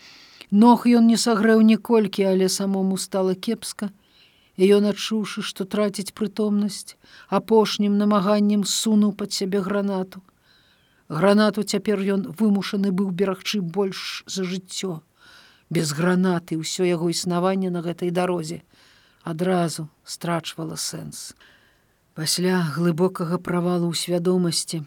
Ног 0.50 0.84
ён 0.84 1.08
не 1.08 1.16
сагрэў 1.16 1.64
ніколькі, 1.64 2.28
але 2.28 2.48
самому 2.48 3.00
стала 3.00 3.34
кепска. 3.34 3.88
І 4.58 4.66
ён 4.74 4.90
адчуўшы, 4.90 5.42
што 5.46 5.64
траціць 5.64 6.10
прытомнасць, 6.18 6.98
апошнім 7.30 7.94
намаганнем 7.98 8.64
сунуў 8.66 9.14
пад 9.14 9.30
сябе 9.32 9.62
гранату. 9.62 10.22
Гранату 11.08 11.62
цяпер 11.62 12.02
ён 12.14 12.26
вымушаны 12.40 12.90
быў 12.90 13.14
берагчы 13.14 13.62
больш 13.62 14.24
за 14.26 14.42
жыццё. 14.42 14.98
Без 15.70 15.94
гранаты 15.94 16.58
ўсё 16.58 16.82
яго 16.90 17.06
існаванне 17.14 17.70
на 17.70 17.86
гэтай 17.86 18.10
дарозе 18.10 18.66
адразу 19.22 19.88
страчвала 20.04 20.74
сэнс. 20.74 21.38
Пасля 22.18 22.66
глыбокага 22.74 23.38
правалу 23.38 23.92
ў 23.92 23.94
свядомасці, 23.94 24.82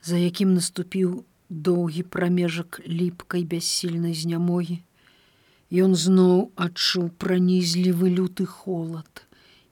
за 0.00 0.16
якім 0.16 0.54
наступіў 0.56 1.26
доўгі 1.50 2.08
прамежак 2.08 2.80
ліпкай 2.86 3.44
бяссільнай 3.44 4.14
знямогі, 4.14 4.80
Ён 5.70 5.94
зноў 5.94 6.50
адчуў 6.58 7.10
пранізлівы 7.22 8.10
люты 8.10 8.44
холад 8.44 9.22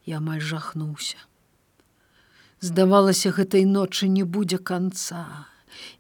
і 0.07 0.15
амаль 0.23 0.39
жахнуўся. 0.39 1.19
Здавалася, 2.63 3.35
гэтай 3.35 3.67
ночы 3.67 4.07
не 4.07 4.23
будзе 4.23 4.59
канца, 4.63 5.51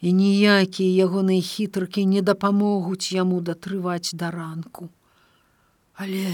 і 0.00 0.12
ніякія 0.14 1.06
ягоныя 1.06 1.42
хітрыкі 1.42 2.06
не 2.06 2.22
дапамогуць 2.22 3.10
яму 3.10 3.40
датрываць 3.42 4.14
да 4.14 4.30
ранку. 4.30 4.88
Але 5.94 6.30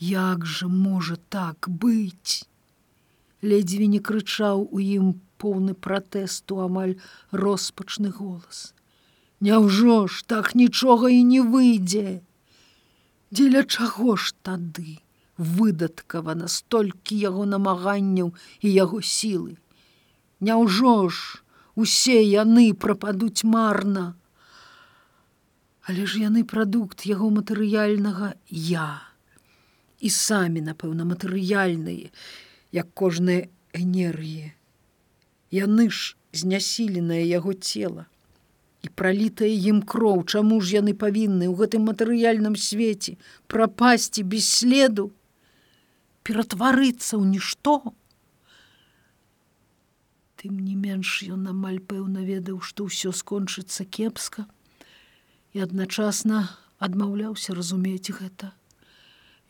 як 0.00 0.48
жа 0.48 0.68
можа 0.68 1.20
так 1.28 1.68
быць? 1.68 2.48
Ледзьве 3.44 3.86
не 3.86 4.00
крычаў 4.00 4.64
у 4.64 4.80
ім 4.80 5.20
поўны 5.36 5.76
пратэсту 5.76 6.64
амаль 6.64 6.96
роспачны 7.32 8.08
голас. 8.08 8.72
Няўжо 9.40 10.06
ж 10.08 10.24
так 10.24 10.54
нічога 10.54 11.12
і 11.12 11.20
не 11.24 11.44
выйдзе. 11.44 12.24
Дзеля 13.30 13.62
чаго 13.62 14.16
ж 14.16 14.34
тады? 14.42 14.98
выдаткавана 15.40 16.48
столькі 16.52 17.16
яго 17.16 17.46
намаганняў 17.48 18.32
і 18.60 18.72
яго 18.72 19.00
сілы. 19.00 19.56
Няўжо 20.44 21.08
ж 21.08 21.40
усе 21.80 22.20
яны 22.20 22.74
прападуць 22.74 23.40
марна. 23.54 24.04
Але 25.88 26.04
ж 26.04 26.20
яны 26.20 26.44
прадукт 26.44 27.06
яго 27.08 27.30
матэрыяльнага 27.32 28.34
я. 28.50 29.00
І 30.00 30.12
самі, 30.12 30.60
напэўна, 30.60 31.08
матэрыяльныя, 31.08 32.12
як 32.72 32.92
кожная 32.92 33.48
энергія. 33.72 34.52
Яны 35.48 35.88
ж 35.88 36.20
знясіленае 36.36 37.24
яго 37.24 37.56
цела 37.56 38.09
і 38.82 38.88
пралітае 38.88 39.52
ім 39.70 39.82
кроў, 39.82 40.24
чаму 40.24 40.60
ж 40.60 40.80
яны 40.80 40.96
павінны 40.96 41.48
ў 41.48 41.54
гэтым 41.60 41.88
матэрыяльным 41.90 42.56
свеце 42.56 43.16
прапасці 43.52 44.24
без 44.24 44.48
следу, 44.48 45.10
ператварыцца 46.24 47.20
ў 47.20 47.24
нішто. 47.36 47.92
Тым 50.40 50.56
не 50.64 50.76
менш 50.76 51.20
ён 51.28 51.52
амаль 51.52 51.84
пэўна 51.84 52.24
ведаў, 52.24 52.64
што 52.64 52.88
ўсё 52.88 53.12
скончыцца 53.12 53.84
кепска 53.84 54.48
і 55.52 55.66
адначасна 55.66 56.48
адмаўляўся 56.80 57.52
разумець 57.52 58.08
гэта. 58.08 58.56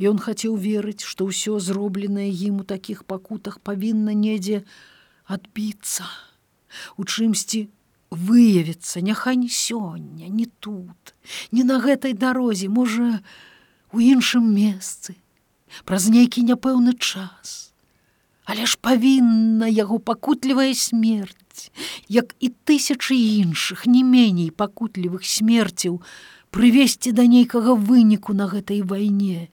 Ён 0.01 0.19
хацеў 0.19 0.57
верыць, 0.57 1.07
што 1.07 1.29
ўсё 1.31 1.61
зробленае 1.63 2.33
ім 2.33 2.63
у 2.63 2.67
такіх 2.67 3.05
пакутах 3.05 3.61
павінна 3.63 4.17
недзе 4.17 4.65
адбіцца, 5.31 6.09
у 6.97 7.07
чымсьці 7.07 7.69
выявіцца, 8.11 9.01
няхай 9.01 9.37
не 9.37 9.49
сёння, 9.49 10.29
не 10.29 10.47
тут, 10.61 11.15
не 11.53 11.65
на 11.65 11.79
гэтай 11.81 12.13
дарозе, 12.13 12.69
можа, 12.69 13.23
у 13.93 13.99
іншым 13.99 14.47
месцы, 14.55 15.17
праз 15.85 16.11
нейкі 16.11 16.43
няпэўны 16.43 16.95
час. 16.99 17.71
Але 18.45 18.67
ж 18.67 18.79
павінна 18.83 19.71
яго 19.71 19.99
пакутлівая 19.99 20.75
смерць, 20.75 21.71
як 22.09 22.35
і 22.41 22.51
тысячы 22.67 23.15
іншых 23.15 23.87
не 23.87 24.03
меней 24.03 24.51
пакутлівых 24.51 25.23
смерцяў 25.23 26.03
прывесці 26.51 27.15
да 27.15 27.27
нейкага 27.31 27.79
выніку 27.79 28.35
на 28.35 28.51
гэтай 28.51 28.83
вайне. 28.83 29.51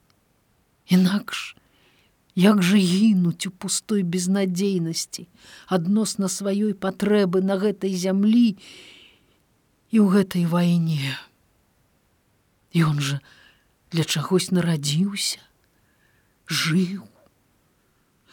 Інакш, 0.89 1.55
як 2.38 2.62
жа 2.62 2.78
гінуць 2.78 3.50
у 3.50 3.52
пустой 3.52 4.04
безнадзейнасці 4.06 5.26
адносна 5.73 6.30
сваёй 6.30 6.78
патрэбы 6.78 7.41
на 7.41 7.58
гэтай 7.58 7.97
зямлі 7.97 8.54
і 9.89 9.97
ў 9.97 10.06
гэтай 10.13 10.45
вайне. 10.45 11.17
Ён 12.78 13.02
жа 13.02 13.17
для 13.89 14.06
чагось 14.06 14.52
нарадзіўся, 14.54 15.41
жыў. 16.45 17.10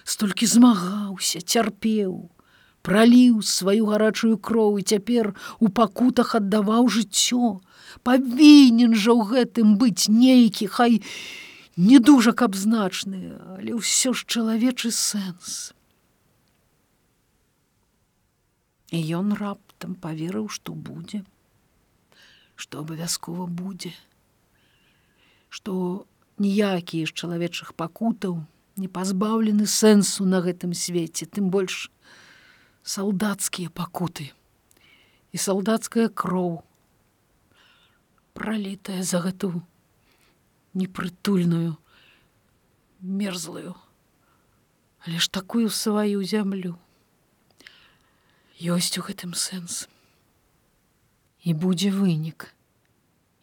Столькі 0.04 0.46
змагаўся, 0.52 1.40
цярпеў, 1.40 2.28
праліў 2.84 3.40
сваю 3.40 3.88
гарачую 3.88 4.36
кроў 4.36 4.76
і 4.78 4.84
цяпер 4.84 5.32
у 5.64 5.72
пакутах 5.72 6.34
аддаваў 6.36 6.92
жыццё. 6.92 7.64
Павінен 8.04 8.92
жа 8.92 9.16
ў 9.16 9.22
гэтым 9.32 9.80
быць 9.80 10.12
нейкі, 10.12 10.68
хай 10.68 11.00
не 11.76 11.98
дужа 11.98 12.32
каб 12.32 12.54
значны, 12.54 13.34
але 13.58 13.74
ўсё 13.74 14.14
ж 14.14 14.26
чалавечы 14.26 14.94
сэнс. 14.94 15.74
І 18.94 18.98
ён 19.18 19.34
раптам 19.34 19.98
паверыў, 19.98 20.46
што 20.46 20.70
будзе, 20.70 21.26
што 22.54 22.86
абавязкова 22.86 23.50
будзе, 23.50 23.90
што 25.50 26.06
ніякія 26.38 27.10
з 27.10 27.12
чалавечых 27.12 27.74
пакутаў 27.74 28.46
не 28.78 28.86
пазбаўлены 28.86 29.66
сэнсу 29.66 30.26
на 30.26 30.42
гэтым 30.46 30.74
свеце, 30.78 31.26
тым 31.26 31.50
больш 31.50 31.90
салдацкія 32.82 33.70
пакуты 33.70 34.30
і 35.34 35.36
салдацкая 35.42 36.06
кроў, 36.06 36.62
пралітая 38.34 39.02
за 39.02 39.18
гэту 39.26 39.58
непрытульную, 40.74 41.76
мерзлую, 43.00 43.74
але 45.06 45.18
ж 45.18 45.30
такую 45.30 45.70
сваю 45.70 46.22
зямлю. 46.22 46.78
Ёсць 48.58 48.98
у 48.98 49.06
гэтым 49.06 49.34
сэнс. 49.34 49.86
І 51.44 51.52
будзе 51.52 51.90
вынік, 51.94 52.50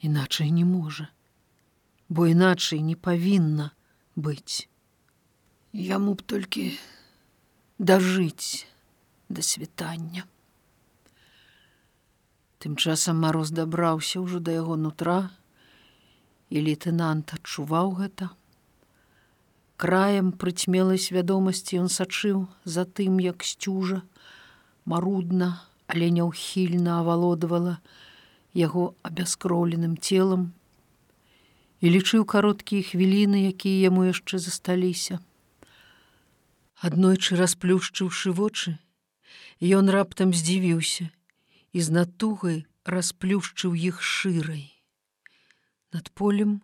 іначай 0.01 0.49
не 0.51 0.65
можа 0.65 1.11
бо 2.11 2.27
іначай 2.27 2.81
не 2.83 2.97
павінна 2.99 3.71
быць. 4.19 4.67
Яму 5.71 6.13
б 6.19 6.25
толькі 6.27 6.63
дажыць 7.79 8.67
да 9.31 9.39
світання. 9.39 10.25
Тым 12.59 12.75
часам 12.75 13.23
мароз 13.23 13.55
дабраўся 13.55 14.19
ўжо 14.19 14.43
да 14.43 14.57
яго 14.57 14.75
нутра, 14.75 15.31
і 16.51 16.61
лейтенант 16.67 17.31
адчуваў 17.39 17.95
гэта. 18.03 18.29
Краем 19.81 20.29
прыцьмелай 20.37 20.99
свядомасці 21.01 21.79
ён 21.81 21.89
сачыў 21.89 22.45
за 22.75 22.83
тым, 22.85 23.17
як 23.23 23.47
сцюжа, 23.47 24.03
марудна, 24.85 25.63
але 25.87 26.11
няўхільна 26.11 26.99
авалодавала 27.01 27.79
яго 28.53 28.93
абяскроўленым 29.07 29.95
целам 29.97 30.51
і 31.81 31.89
лічыў 31.95 32.27
кароткія 32.29 32.85
хвіліны, 32.91 33.47
якія 33.49 33.89
яму 33.89 34.05
яшчэ 34.05 34.37
засталіся. 34.43 35.17
Аднойчы 36.77 37.39
расплюшчыўшы 37.39 38.35
вочы, 38.37 38.77
ён 39.61 39.89
раптам 39.89 40.35
здзівіўся 40.35 41.09
і 41.73 41.79
з 41.81 41.97
натугай 41.97 42.61
расплюшчыў 42.85 43.73
іх 43.73 44.01
шырай. 44.01 44.80
Над 45.93 46.09
полем 46.09 46.61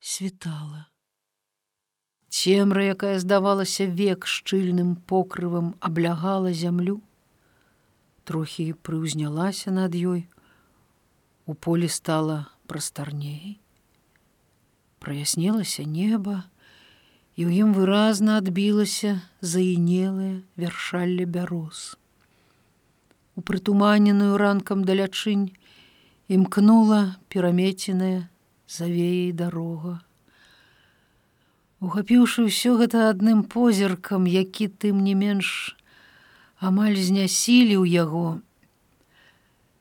світала. 0.00 0.86
Цемра, 2.28 2.84
якая 2.84 3.18
здавалася 3.18 3.86
век 3.86 4.26
шчыльным 4.26 4.96
покрывам, 4.96 5.74
аблягала 5.80 6.52
зямлю, 6.52 7.00
трохі 8.24 8.72
прыўзнялася 8.72 9.70
над 9.70 9.94
ёй, 9.94 10.28
у 11.46 11.54
полі 11.54 11.88
стала 11.88 12.46
прастарней 12.66 13.60
праяснілася 15.00 15.82
неба, 15.88 16.44
і 17.34 17.48
ў 17.48 17.64
ім 17.64 17.72
выразна 17.74 18.36
адбілася 18.38 19.24
заінелае 19.40 20.44
вяршалле 20.60 21.24
бяроз. 21.24 21.96
у 23.38 23.42
прытуманеную 23.48 24.36
ранкам 24.36 24.82
далячынь 24.84 25.56
імкнула 26.28 27.16
перамеценая 27.32 28.28
завеяй 28.70 29.32
дарога. 29.32 29.98
Ухапіўшы 31.80 32.46
ўсё 32.46 32.76
гэта 32.78 33.08
адным 33.10 33.42
позіркам, 33.42 34.30
які 34.30 34.68
тым 34.68 35.02
не 35.02 35.16
менш 35.18 35.74
амаль 36.60 36.94
знясіліў 36.94 37.88
яго, 37.88 38.38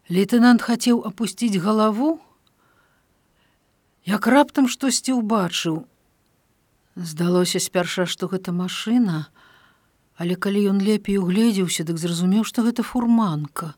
Лейтенант 0.10 0.64
хацеў 0.66 1.04
апусціць 1.06 1.62
галаву, 1.62 2.18
як 4.10 4.26
раптам 4.26 4.66
штосьці 4.66 5.14
ўбачыў. 5.22 5.86
Здалося 6.98 7.62
спярша, 7.62 8.08
што 8.10 8.26
гэта 8.32 8.50
машына, 8.50 9.30
але 10.18 10.34
калі 10.34 10.66
ён 10.74 10.82
лепей 10.82 11.22
угледзеўся, 11.22 11.86
дык 11.86 12.02
зразумеў, 12.02 12.42
што 12.42 12.66
гэта 12.66 12.82
фурманка. 12.82 13.78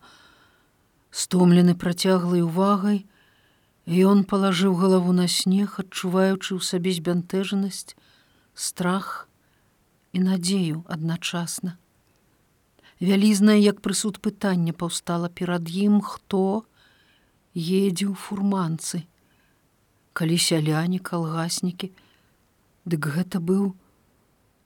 Стомлены 1.12 1.76
працяглай 1.76 2.48
увагай, 2.48 3.04
ён 3.88 4.24
палажыў 4.24 4.76
галаву 4.78 5.12
на 5.14 5.28
снег, 5.28 5.80
адчуваючы 5.82 6.58
ў 6.58 6.62
сабе 6.62 6.94
збянтэжанасць, 6.94 7.98
страх 8.54 9.28
і 10.14 10.20
надзею 10.22 10.86
адначасна. 10.88 11.78
Вялізнае, 13.02 13.58
як 13.58 13.82
прысуд 13.82 14.22
пытання 14.22 14.74
паўстала 14.78 15.30
перад 15.30 15.66
ім, 15.66 16.02
хто 16.06 16.66
едзе 17.58 18.06
ў 18.06 18.14
фурманцы. 18.14 19.10
Калі 20.14 20.38
сяляне 20.38 21.00
калгаснікі, 21.00 21.90
дык 22.86 23.02
гэта 23.16 23.42
быў 23.42 23.74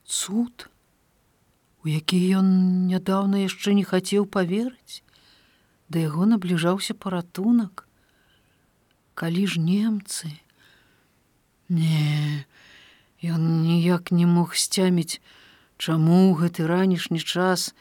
цуд, 0.03 0.67
у 1.85 1.87
які 1.87 2.19
ён 2.41 2.47
нядаўна 2.91 3.45
яшчэ 3.45 3.77
не 3.77 3.85
хацеў 3.87 4.25
поверыць, 4.25 4.99
да 5.87 6.01
яго 6.03 6.25
набліжаўся 6.25 6.97
паратунак. 6.97 7.84
Калі 9.15 9.47
ж 9.47 9.63
немцы, 9.63 10.27
не, 11.71 12.43
ён 13.23 13.63
ніяк 13.63 14.11
не 14.11 14.27
мог 14.27 14.59
сцяміць, 14.59 15.23
чаму 15.79 16.35
гэты 16.35 16.67
ранішні 16.67 17.23
час, 17.23 17.71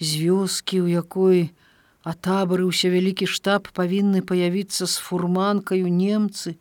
з 0.00 0.08
вёскі, 0.24 0.80
у 0.80 0.88
якой 0.88 1.52
атабарыўся 2.00 2.88
вялікі 2.88 3.28
штаб 3.28 3.68
павінны 3.76 4.24
паявіцца 4.24 4.88
з 4.88 4.96
фурманкаю 4.96 5.92
немцы. 5.92 6.56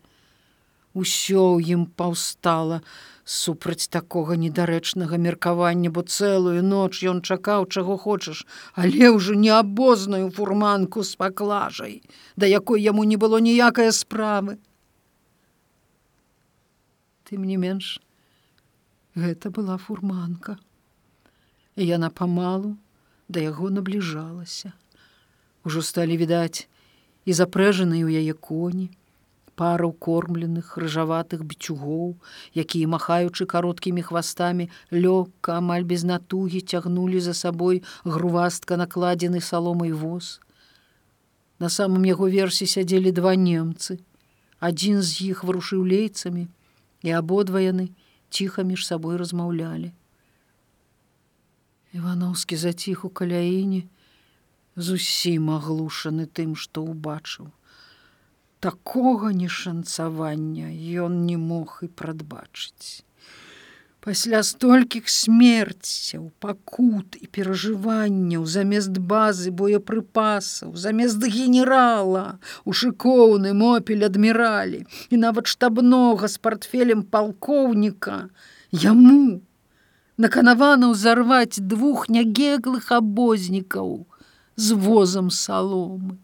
Усё 0.92 1.56
ў 1.56 1.80
ім 1.80 1.88
паўстала 1.88 2.84
супраць 3.30 3.90
такога 3.94 4.34
недарэчнага 4.42 5.18
меркавання, 5.22 5.92
бо 5.94 6.02
цэлую 6.02 6.64
ноч 6.66 7.06
ён 7.06 7.22
чакаў, 7.22 7.70
чаго 7.70 7.98
хочаш, 8.02 8.42
але 8.74 9.14
ўжо 9.14 9.38
не 9.38 9.54
абозную 9.54 10.32
фурманку 10.34 11.06
з 11.06 11.14
паклажай, 11.14 12.02
да 12.36 12.50
якой 12.50 12.82
яму 12.82 13.06
не 13.06 13.22
было 13.22 13.38
ніякай 13.38 13.94
справы. 13.94 14.58
Тым 17.30 17.46
не 17.46 17.62
менш, 17.62 18.02
гэта 19.14 19.54
была 19.54 19.78
фурманка. 19.78 20.58
І 21.78 21.86
яна 21.86 22.10
памалу, 22.10 22.78
да 23.30 23.46
яго 23.46 23.70
набліжалася. 23.70 24.74
Ужо 25.62 25.86
сталі 25.86 26.18
відаць 26.18 26.66
і 27.30 27.38
запрэжаныя 27.38 28.02
ў 28.02 28.26
яе 28.26 28.34
коні, 28.34 28.90
пара 29.60 29.88
укормленых 29.92 30.78
рыжаватых 30.80 31.44
бцюгоў, 31.44 32.16
якія 32.56 32.88
махаючы 32.88 33.44
кароткімі 33.54 34.04
хвастамі 34.10 34.70
лёгка 34.96 35.60
амаль 35.60 35.84
без 35.84 36.08
натугі 36.08 36.62
цягнулі 36.64 37.20
за 37.20 37.34
сабой 37.36 37.84
грувастка 38.06 38.80
накладзены 38.80 39.44
саломай 39.44 39.92
воз. 39.92 40.40
На 41.60 41.68
самым 41.68 42.08
яго 42.08 42.32
версе 42.32 42.70
сядзелі 42.76 43.12
два 43.12 43.36
немцы. 43.36 44.00
Адзін 44.64 45.04
з 45.04 45.36
іх 45.36 45.44
варушыў 45.44 45.84
лейцамі, 45.84 46.48
і 47.04 47.12
абодва 47.20 47.60
яны 47.60 47.92
ціха 48.30 48.64
між 48.64 48.88
сабой 48.88 49.20
размаўлялі. 49.20 49.92
Івановскі 51.92 52.56
заціх 52.56 53.04
у 53.04 53.10
каляіне, 53.10 53.84
зусім 54.76 55.52
аглушаны 55.52 56.32
тым, 56.32 56.56
што 56.56 56.88
ўбачыў. 56.88 57.52
Такога 58.60 59.30
нешанцавання 59.32 60.68
ён 61.04 61.14
не 61.28 61.38
мог 61.38 61.80
і 61.86 61.88
прадбачыць. 61.88 63.08
Пасля 64.04 64.42
столькіх 64.44 65.08
смерцяў, 65.12 66.26
пакут 66.44 67.16
і 67.20 67.28
перажыванняў 67.38 68.46
замест 68.48 69.00
базы 69.14 69.52
боепрыпасаў, 69.52 70.76
замест 70.76 71.24
генерала, 71.24 72.40
у 72.66 72.76
шыкоўны 72.76 73.56
мопель 73.64 74.08
адміралі 74.08 74.86
і 75.10 75.24
нават 75.24 75.48
штабнога 75.48 76.28
з 76.28 76.38
портфелем 76.38 77.04
палкоўніка, 77.04 78.22
яму, 78.72 79.42
наканавана 80.16 80.92
ўзарваць 80.96 81.64
двух 81.64 82.08
нягеглых 82.12 82.92
абознікаў 82.92 83.94
з 84.56 84.80
возам 84.88 85.32
саломы. 85.32 86.20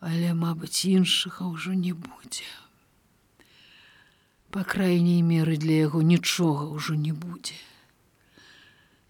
Але, 0.00 0.32
мабыць, 0.32 0.88
іншага 0.88 1.44
ўжо 1.52 1.76
не 1.76 1.92
будзе. 1.92 2.48
Па 4.50 4.64
крайняй 4.64 5.20
меры 5.20 5.60
для 5.60 5.84
яго 5.84 6.00
нічога 6.00 6.72
ўжо 6.72 6.96
не 6.96 7.12
будзе. 7.12 7.60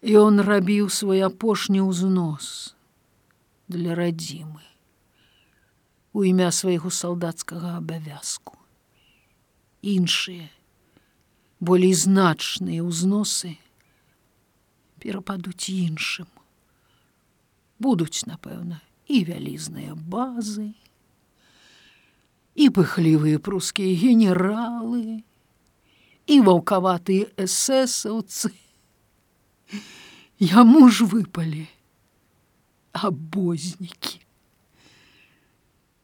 І 0.03 0.19
он 0.19 0.43
рабіў 0.43 0.89
свой 0.91 1.23
апошні 1.23 1.79
ўзнос 1.79 2.75
для 3.71 3.95
радзімы 3.95 4.67
у 6.13 6.27
імя 6.27 6.51
свайго 6.51 6.91
салдацкага 6.91 7.77
абавязку. 7.79 8.59
Іншыя, 9.81 10.51
болей 11.63 11.95
значныя 11.95 12.83
ўзносы 12.83 13.55
перападуць 14.99 15.71
іншым. 15.71 16.27
Будуць, 17.79 18.27
напэўна, 18.27 18.83
і 19.07 19.23
вялізныя 19.25 19.95
базы, 19.95 20.75
і 22.55 22.69
пыхлівыя 22.69 23.39
прускія 23.39 23.95
генералы, 23.95 25.23
і 26.27 26.35
ваўкаватыя 26.47 27.31
эсэсаўцы. 27.37 28.51
Яму 30.39 30.89
ж 30.89 31.05
выпалі 31.05 31.67
абознікі. 32.91 34.19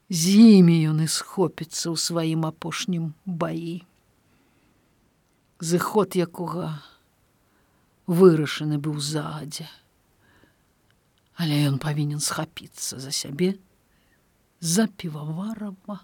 З 0.07 0.23
імі 0.63 0.77
ён 0.95 1.03
і 1.03 1.09
схопіцца 1.11 1.91
ў 1.91 1.97
сваім 1.99 2.47
апошнім 2.47 3.11
баі 3.27 3.83
зыход 5.59 6.15
якога 6.15 6.79
вырашаны 8.07 8.77
быў 8.77 9.01
загадзя. 9.01 9.67
Але 11.37 11.67
ён 11.69 11.77
павінен 11.81 12.21
схапіцца 12.23 13.01
за 13.01 13.11
сябе 13.11 13.57
за 14.59 14.87
піваварава, 14.87 16.01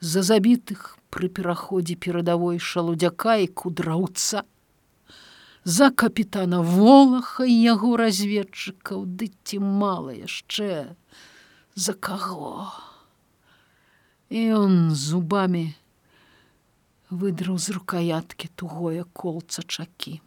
за 0.00 0.22
забітых 0.22 0.98
пры 1.10 1.28
пераходзе 1.28 1.96
перадавой 1.96 2.58
шалудзяка 2.58 3.36
і 3.40 3.46
кудраўца, 3.46 4.44
за 5.64 5.90
капітана 5.90 6.60
волаха 6.62 7.44
і 7.44 7.54
яго 7.54 7.96
разведчыкаў 7.98 9.06
ды 9.06 9.32
ці 9.42 9.58
мала 9.58 10.12
яшчэ 10.14 10.94
за 11.74 11.92
каго. 11.92 12.70
І 14.30 14.44
ён 14.58 14.94
зубамі, 14.94 15.74
выдраў 17.10 17.58
з 17.58 17.74
рукаяткі 17.78 18.50
тугое 18.54 19.02
колца 19.12 19.62
чакі. 19.62 20.20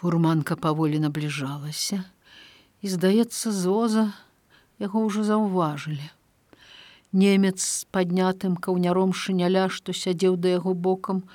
Фурманка 0.00 0.56
паволі 0.56 1.00
набліжалася, 1.04 2.04
і, 2.80 2.88
здаецца, 2.88 3.52
зоза 3.52 4.08
яго 4.80 5.04
ўжо 5.04 5.24
заўважылі. 5.24 6.08
Немец 7.12 7.58
з 7.58 7.84
паднятым 7.90 8.54
каўняром 8.54 9.12
шыняля, 9.12 9.66
што 9.68 9.92
сядзеў 9.92 10.36
да 10.38 10.54
яго 10.54 10.74
бокам, 10.74 11.26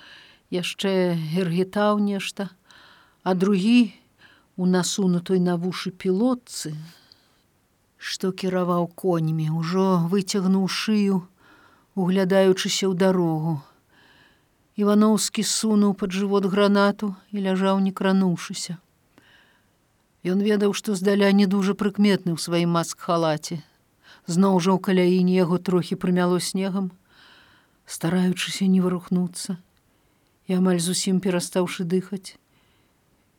яшчэ 0.48 1.20
гергетаў 1.36 2.00
нешта, 2.00 2.48
а 3.24 3.36
другі 3.36 3.92
у 4.56 4.66
насунутой 4.66 5.44
на 5.44 5.58
вушы 5.60 5.92
пілотцы, 5.92 6.72
што 8.00 8.32
кіраваў 8.32 8.88
коньмі, 8.88 9.52
ужо 9.52 10.08
выцягнуў 10.08 10.72
шыю, 10.72 11.28
углядаючыся 11.96 12.88
ў 12.88 12.96
дарогу. 12.96 13.60
Івановскі 14.80 15.44
сунуў 15.44 15.96
пад 16.00 16.16
жывот 16.16 16.48
гранату 16.48 17.16
і 17.36 17.44
ляжаў 17.44 17.84
не 17.84 17.92
крануўшыся. 17.92 18.80
Ён 20.24 20.40
ведаў, 20.40 20.72
што 20.72 20.96
здаля 20.96 21.36
не 21.36 21.52
дужа 21.52 21.76
прыкметны 21.76 22.32
ў 22.32 22.40
сваім 22.40 22.80
маск-халаце. 22.80 23.60
Зноў 24.26 24.58
жа 24.58 24.74
ў 24.74 24.80
каляіне 24.82 25.38
яго 25.38 25.62
трохі 25.62 25.96
прымяло 26.02 26.42
снегам, 26.42 26.90
стараючыся 27.86 28.66
не 28.66 28.82
варухнуцца 28.82 29.62
і 30.50 30.58
амаль 30.58 30.82
зусім 30.82 31.22
перастаўшы 31.22 31.86
дыхаць. 31.86 32.38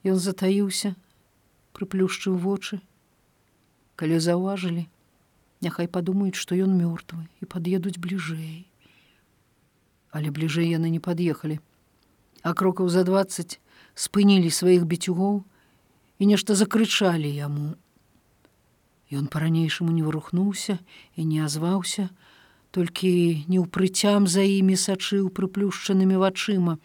Ён 0.07 0.19
затаіўся, 0.23 0.95
прыплюшчыў 1.75 2.39
вочы. 2.39 2.79
Калі 3.99 4.19
заўважылі, 4.23 4.87
няхай 5.67 5.91
падумаюць, 5.91 6.39
што 6.39 6.55
ён 6.55 6.75
мёртвы 6.79 7.27
і 7.43 7.51
пад'едуць 7.51 7.99
бліжэй. 7.99 8.67
Але 10.15 10.31
бліжэй 10.31 10.71
яны 10.71 10.91
не 10.91 11.03
пад'ехалі. 11.03 11.59
А 12.47 12.55
крокаў 12.55 12.89
за 12.95 13.03
двадцать 13.03 13.59
спынілі 13.99 14.55
сваіх 14.55 14.87
біцюгоў 14.87 15.43
і 16.19 16.31
нешта 16.31 16.55
закрычалі 16.55 17.27
яму. 17.27 17.75
Ён 19.15 19.31
па-ранейшаму 19.31 19.95
не 19.95 20.03
вырухнуўся 20.03 20.79
і 21.15 21.25
не 21.25 21.39
азваўся, 21.47 22.11
толькі 22.75 23.47
неўпрыцям 23.47 24.27
за 24.27 24.43
імі 24.43 24.75
сачыў 24.75 25.31
прыплюшчанымі 25.31 26.19
вачыма, 26.19 26.79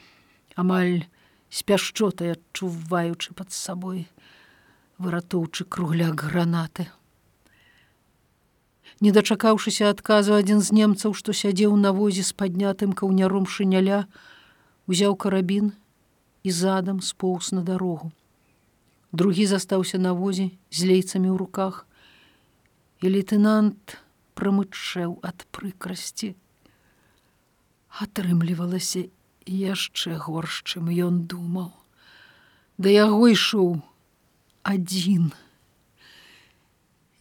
амаль 0.54 1.10
з 1.50 1.66
пяшчотай 1.66 2.38
адчуваючы 2.38 3.34
пад 3.34 3.50
сабой 3.52 4.06
выратоўчы 5.02 5.66
кругляк 5.66 6.22
гранаты. 6.30 6.88
Не 9.02 9.10
дачакаўшыся 9.10 9.90
адказу 9.90 10.38
адзін 10.38 10.62
з 10.62 10.78
немцаў, 10.78 11.18
што 11.18 11.34
сядзеў 11.34 11.74
на 11.74 11.90
возе 11.90 12.22
з 12.22 12.38
паднятым 12.38 12.94
каўняром 12.94 13.50
шыняля, 13.50 14.06
узяў 14.86 15.18
карабін 15.18 15.74
і 16.46 16.54
задам 16.54 17.02
споўз 17.02 17.50
на 17.52 17.66
дарогу. 17.66 18.12
Другі 19.12 19.46
застаўся 19.50 19.98
на 19.98 20.14
возе 20.14 20.52
з 20.70 20.86
лейцамі 20.86 21.34
ў 21.34 21.38
руках, 21.42 21.88
і 23.02 23.10
лейтенант 23.10 23.98
прамычэў 24.38 25.18
ад 25.26 25.46
прыкрасці. 25.50 26.36
Атрымлівалася 28.02 29.10
яшчэ 29.46 30.18
горш, 30.22 30.62
чым 30.70 30.94
ён 30.94 31.26
думаў. 31.26 31.74
Да 32.78 32.94
яго 32.94 33.34
ішоў 33.34 33.82
адзін. 34.62 35.34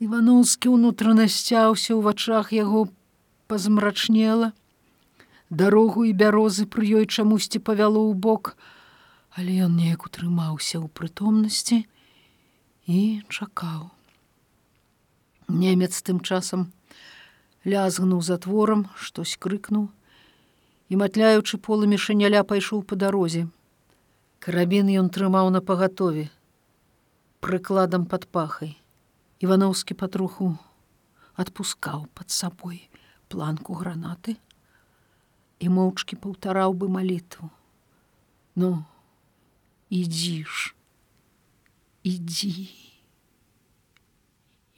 Івановскі 0.01 0.73
ўнутрана 0.77 1.29
сцяўся 1.29 1.97
ў 1.97 2.01
вачах 2.05 2.53
яго 2.57 2.89
пазмрачнела. 3.49 4.53
Дарогу 5.51 6.05
і 6.09 6.13
бярозы 6.13 6.69
пры 6.69 6.85
ёй 7.01 7.09
чамусьці 7.09 7.59
павяло 7.59 8.05
ў 8.05 8.15
бок, 8.15 8.55
але 9.33 9.65
ён 9.65 9.81
неяк 9.81 10.07
утрымаўся 10.07 10.79
ў 10.79 10.87
прытомнасці 10.93 11.85
і 12.87 13.01
чакаў. 13.29 13.91
Немец 15.51 15.99
тым 16.07 16.21
часам 16.21 16.71
лязгнуў 17.67 18.23
затворам, 18.23 18.87
штось 18.95 19.35
крыкнуў, 19.35 19.89
і 20.89 20.99
матляючы 21.01 21.59
полымі 21.59 21.99
шаняля 21.99 22.43
пайшоў 22.47 22.83
па 22.87 22.95
дарозе. 22.95 23.49
Карабін 24.39 24.95
ён 25.03 25.11
трымаў 25.11 25.51
на 25.51 25.61
пагатове, 25.61 26.31
прыкладам 27.43 28.07
пад 28.07 28.31
пахай. 28.31 28.79
Івановскі 29.43 29.99
патроху 29.99 30.55
адпускаў 31.35 32.07
пад 32.15 32.31
сабой 32.31 32.87
планку 33.33 33.75
гранаты 33.75 34.37
і 35.59 35.67
моўчкі 35.73 36.21
паўтараў 36.21 36.77
бы 36.79 36.89
малітву. 36.89 37.51
Ну, 38.55 38.85
ідзіш, 39.91 40.77
ідзі. 42.05 42.90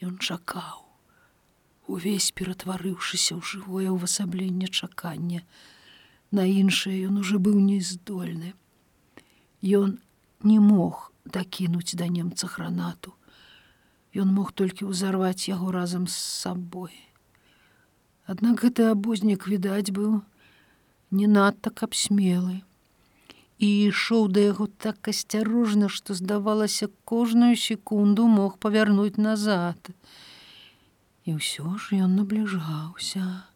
Ён 0.02 0.18
чакаў, 0.18 0.82
увесь 1.86 2.32
ператварыўшыся 2.34 3.38
ў 3.38 3.42
жывое 3.42 3.88
ўвасабленне 3.94 4.66
чакання, 4.66 5.46
На 6.32 6.48
іншае 6.48 6.96
ён 7.06 7.20
уже 7.20 7.36
быў 7.36 7.60
нездольны. 7.60 8.54
Ён 9.60 9.98
не 10.40 10.56
мог 10.58 11.12
дакінуць 11.28 11.92
да 11.92 12.08
немца 12.08 12.48
гранату. 12.48 13.12
Ён 14.16 14.32
мог 14.32 14.56
толькі 14.56 14.88
ўзарваць 14.88 15.44
яго 15.52 15.68
разам 15.76 16.08
з 16.08 16.16
сабой. 16.16 16.96
Аднак 18.24 18.64
гэты 18.64 18.88
абознік 18.88 19.44
відаць 19.44 19.92
быў 19.92 20.24
не 21.12 21.28
надта 21.28 21.68
каб 21.68 21.92
смелы 21.92 22.64
і 23.62 23.68
ішоў 23.88 24.26
да 24.34 24.42
яго 24.42 24.66
так 24.84 25.08
асцярожна, 25.12 25.86
што 25.86 26.18
здавалася 26.18 26.88
кожную 27.06 27.54
секунду 27.54 28.26
мог 28.26 28.58
павярнуць 28.58 29.22
назад. 29.22 29.78
І 31.22 31.38
ўсё 31.38 31.78
ж 31.78 32.02
ён 32.02 32.18
набліжаўся. 32.18 33.46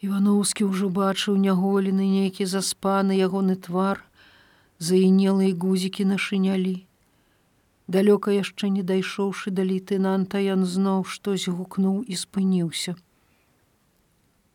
Івановскі 0.00 0.72
ўжо 0.72 0.88
бачыў 0.88 1.36
няголены 1.36 2.08
нейкі 2.08 2.48
заспаны 2.48 3.20
ягоны 3.20 3.60
твар, 3.68 4.00
заінелыя 4.80 5.52
гузікі 5.52 6.08
на 6.08 6.16
шынялі. 6.16 6.76
Далёка 7.84 8.32
яшчэ 8.32 8.72
не 8.72 8.80
дайшоўшы 8.80 9.52
да 9.52 9.68
лейтенанта, 9.68 10.40
ён 10.40 10.64
зноў 10.64 11.04
штось 11.04 11.44
гукнуў 11.48 12.00
і 12.08 12.16
спыніўся. 12.16 12.96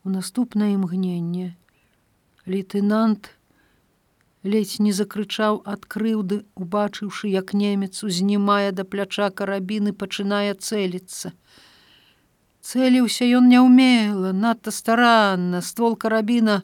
У 0.01 0.09
наступнае 0.09 0.73
імгненне 0.73 1.53
лейтенант 2.49 3.37
ледзь 4.43 4.79
не 4.79 4.91
закрычаў 4.93 5.61
ад 5.65 5.85
крыўды, 5.85 6.43
убачыўшы, 6.55 7.27
як 7.27 7.53
немец 7.53 8.03
узнімае 8.03 8.71
да 8.71 8.83
пляча 8.83 9.29
карабіны 9.29 9.91
пачынае 9.93 10.53
цэліцца. 10.55 11.33
Цэліўся 12.61 13.25
ён 13.39 13.49
няўмела, 13.49 14.31
надта 14.31 14.71
старанна, 14.71 15.61
ствол 15.61 15.95
карабіна 15.95 16.63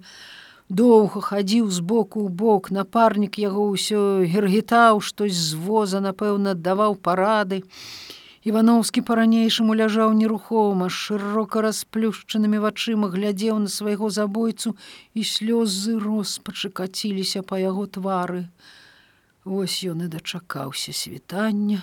доўга 0.70 1.22
хадзіў 1.22 1.70
з 1.72 1.80
боку 1.80 2.26
ў 2.26 2.30
бок, 2.30 2.72
напарнік 2.72 3.40
яго 3.40 3.70
ўсё 3.76 4.24
гергітаў, 4.24 5.00
штось 5.00 5.36
з 5.36 5.56
воза, 5.56 6.00
напэўна, 6.00 6.56
даваў 6.56 6.96
парады. 6.96 7.64
Івановскі 8.46 9.02
па-ранейшаму 9.02 9.74
ляжаў 9.74 10.12
нерухома, 10.14 10.86
шырока 10.94 11.66
расплюшчанымі 11.66 12.62
вачыма 12.62 13.10
глядзеў 13.10 13.58
на 13.64 13.70
свайго 13.74 14.10
забойцу 14.14 14.76
і 15.18 15.26
слёзы 15.26 15.98
роспачыкаціліся 15.98 17.42
па 17.42 17.58
яго 17.58 17.90
твары. 17.90 18.46
Вось 19.50 19.82
ён 19.90 20.06
і 20.06 20.12
дачакаўся 20.14 20.94
світання 20.94 21.82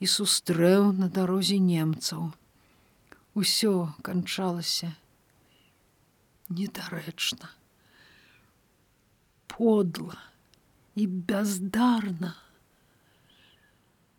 і 0.00 0.08
сустрэў 0.08 0.88
на 0.96 1.08
дарозе 1.12 1.60
немцаў 1.60 2.32
усё 3.34 3.92
канчалася 4.06 4.88
недарэчна 6.48 7.50
подла 9.52 10.16
і 10.94 11.06
бяздарна 11.06 12.32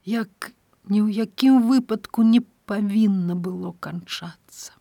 як 0.05 0.51
ні 0.89 1.01
ў 1.01 1.25
якім 1.25 1.65
выпадку 1.69 2.23
не 2.23 2.41
павінна 2.65 3.35
было 3.35 3.73
канчацца. 3.79 4.73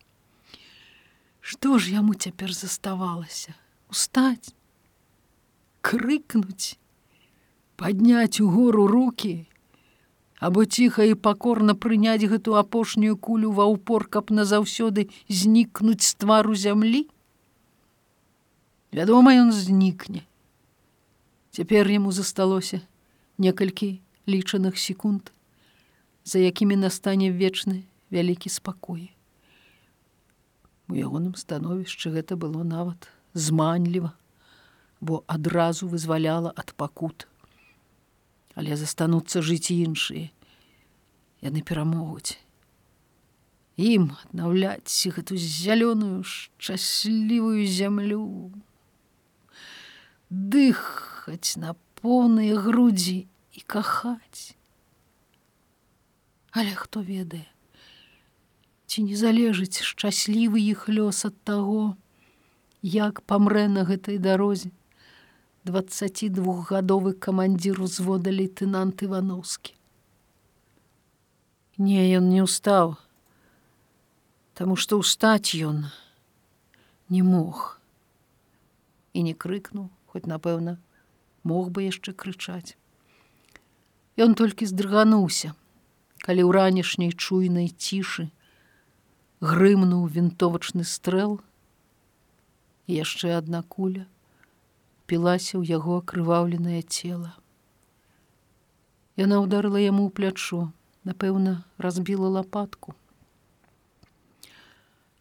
Што 1.41 1.79
ж 1.79 1.93
яму 1.93 2.15
цяпер 2.15 2.53
заставалася? 2.57 3.53
Устаць? 3.93 4.55
Крыкнуць? 5.85 6.81
Подняць 7.77 8.41
угору 8.41 8.87
руки 8.87 9.47
або 10.45 10.65
ціха 10.65 11.05
і 11.09 11.15
пакорна 11.15 11.73
прыняць 11.73 12.29
гэту 12.29 12.57
апошнюю 12.61 13.17
кулю 13.17 13.53
ва 13.57 13.65
ўпор, 13.65 14.05
каб 14.13 14.29
назаўсёды 14.29 15.09
знікнуць 15.29 16.05
з 16.05 16.13
твару 16.21 16.53
зямлі. 16.53 17.09
Вядома, 18.93 19.33
ён 19.33 19.57
знікне. 19.57 20.29
Цяпер 21.49 21.89
яму 21.89 22.13
засталося 22.13 22.83
некалькі 23.39 24.05
лічаных 24.29 24.77
секунд, 24.77 25.33
за 26.25 26.39
якімі 26.39 26.77
настане 26.77 27.31
вечны 27.33 27.85
вялікі 28.11 28.49
спакой. 28.49 29.13
У 30.89 30.97
ягоным 30.97 31.37
становішчы 31.37 32.11
гэта 32.13 32.37
было 32.37 32.65
нават 32.65 33.09
зманліва, 33.33 34.13
бо 35.01 35.25
адразу 35.27 35.89
вызваляла 35.89 36.53
ад 36.57 36.75
пакут 36.77 37.29
але 38.55 38.77
застануцца 38.79 39.43
жыць 39.43 39.75
іншыя. 39.75 40.31
Яны 41.43 41.61
перамогуць. 41.67 42.39
Ім 43.77 44.15
аднаўляць 44.15 45.11
гэту 45.19 45.35
зялёную 45.35 46.23
шчаслівую 46.23 47.67
зямлю. 47.67 48.55
Дыхаць 50.31 51.59
на 51.59 51.75
поўныя 51.99 52.55
грудзі 52.55 53.27
і 53.27 53.61
кахаць. 53.67 54.55
Але 56.55 56.75
хто 56.79 57.03
ведае, 57.03 57.45
ці 58.87 59.03
не 59.11 59.19
залежыць 59.19 59.83
шчаслівы 59.83 60.63
іх 60.63 60.87
лёс 60.89 61.27
ад 61.27 61.37
таго, 61.43 61.97
як 62.83 63.23
памрэ 63.27 63.67
на 63.69 63.83
гэтай 63.89 64.23
дарозе 64.23 64.71
22гадовы 65.67 67.15
камандзір 67.27 67.81
узвода 67.83 68.31
лейтенант 68.31 69.03
Івановскі. 69.03 69.75
Не, 71.79 72.07
ён 72.15 72.31
не 72.31 72.47
ўстаў, 72.47 72.95
Таму 74.55 74.77
што 74.79 75.01
ўстаць 75.03 75.59
ён 75.59 75.91
не 77.11 77.23
мог 77.27 77.81
і 79.11 79.27
не 79.27 79.35
крыкнуў, 79.35 79.89
хоць 80.07 80.31
напэўна, 80.31 80.79
мог 81.43 81.75
бы 81.75 81.83
яшчэ 81.91 82.15
крычаць. 82.15 82.79
Ён 84.15 84.39
толькі 84.39 84.71
здрыгануўся, 84.71 85.59
калі 86.25 86.43
ў 86.49 86.51
ранішняй 86.57 87.13
чуйнай 87.13 87.69
цішы 87.69 88.31
грымнуў 89.45 90.09
вінтовачны 90.09 90.85
стрэл, 90.89 91.37
яшчэ 92.89 93.37
адна 93.37 93.61
куля 93.69 94.09
пілася 95.05 95.61
ў 95.61 95.69
яго 95.69 96.01
акрываўленае 96.01 96.81
цело. 96.89 97.37
Яна 99.21 99.45
ударыла 99.45 99.77
яму 99.85 100.09
ў 100.09 100.11
плячо, 100.17 100.73
напэўна, 101.05 101.61
разбіла 101.77 102.33
лапатку. 102.41 102.97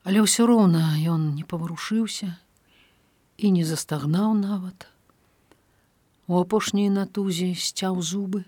Але 0.08 0.24
ўсё 0.24 0.48
роўна 0.48 0.96
ён 1.04 1.36
не 1.36 1.44
паварушыўся 1.44 2.32
і 3.38 3.52
не 3.60 3.68
застагнаў 3.68 4.32
нават. 4.40 4.88
У 6.32 6.40
апошняй 6.40 6.88
натузе 6.88 7.52
сцяў 7.60 8.00
зубы 8.00 8.48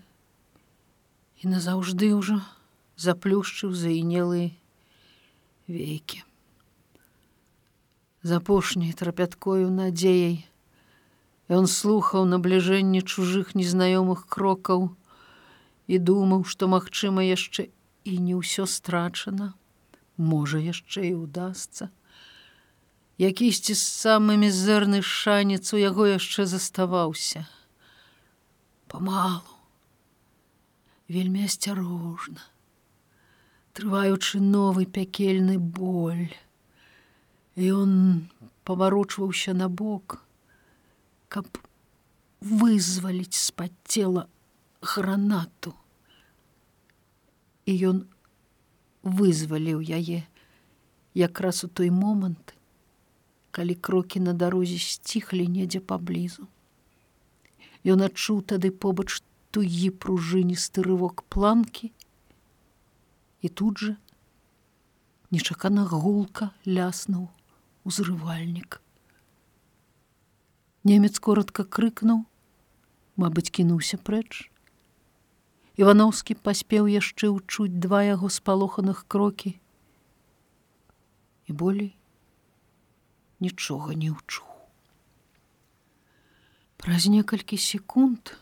назаўжды 1.46 2.10
ўжо 2.18 2.42
заплюшчыў 2.98 3.72
заінелыя 3.72 4.50
вейкі. 5.70 6.22
З 8.26 8.42
апошняй 8.42 8.92
трапяткою 8.98 9.70
надзеяй 9.70 10.42
ён 11.48 11.70
слухаў 11.70 12.26
набліжэнне 12.26 13.02
чужых 13.06 13.54
незнаёмых 13.54 14.26
крокаў 14.26 14.90
і 15.86 15.98
думаў, 15.98 16.42
што 16.44 16.66
магчыма 16.66 17.22
яшчэ 17.22 17.70
і 18.02 18.18
не 18.18 18.34
ўсё 18.34 18.66
страчана, 18.66 19.54
можа 20.18 20.58
яшчэ 20.58 21.10
і 21.10 21.14
удасца. 21.22 21.90
Якісьці 23.22 23.74
з 23.74 23.82
самы 23.82 24.36
мізэрны 24.36 25.00
шанец 25.02 25.72
у 25.72 25.78
яго 25.78 26.10
яшчэ 26.10 26.46
заставаўся 26.50 27.46
памалу, 28.90 29.55
вельмі 31.08 31.46
асцярожна, 31.46 32.42
трываючы 33.78 34.40
новы 34.42 34.86
пякельны 34.86 35.58
боль. 35.58 36.28
Ён 37.56 38.28
паварочваўся 38.64 39.54
на 39.54 39.68
бок, 39.68 40.20
каб 41.28 41.46
вызваліць 42.40 43.38
з-пад 43.38 43.72
цела 43.84 44.26
гранату. 44.82 45.74
І 47.66 47.72
ён 47.90 48.04
вызваліў 49.02 49.80
яе 49.82 50.26
якраз 51.14 51.64
у 51.64 51.68
той 51.68 51.90
момант, 51.90 52.54
калі 53.50 53.74
крокі 53.74 54.20
на 54.20 54.34
дарозе 54.34 54.76
сціхлі 54.78 55.46
недзе 55.48 55.80
паблізу. 55.80 56.44
Ён 57.86 58.02
адчуў 58.04 58.42
тады 58.42 58.68
побач 58.70 59.22
тугі 59.56 59.88
пружыністы 60.04 60.84
рывок 60.84 61.24
планкі. 61.32 61.88
І 63.40 63.48
тут 63.48 63.80
жа 63.80 63.96
нечакана 65.32 65.88
гулка 65.88 66.52
ляснуў 66.68 67.32
узрывальнік. 67.88 68.82
Немец 70.84 71.16
коротко 71.18 71.64
крыкнуў, 71.64 72.26
Мабыць, 73.16 73.48
кінуўся 73.48 73.96
прэч. 73.96 74.52
Івановскі 75.80 76.36
паспеў 76.36 76.92
яшчэ 76.92 77.32
ўчуць 77.32 77.80
два 77.80 78.04
яго 78.04 78.28
спалоханых 78.28 79.04
крокі. 79.08 79.56
І 81.48 81.56
болей 81.56 81.96
нічога 83.40 83.96
не 83.96 84.12
ўчуў. 84.12 84.44
Праз 86.76 87.08
некалькі 87.08 87.56
секунд, 87.56 88.36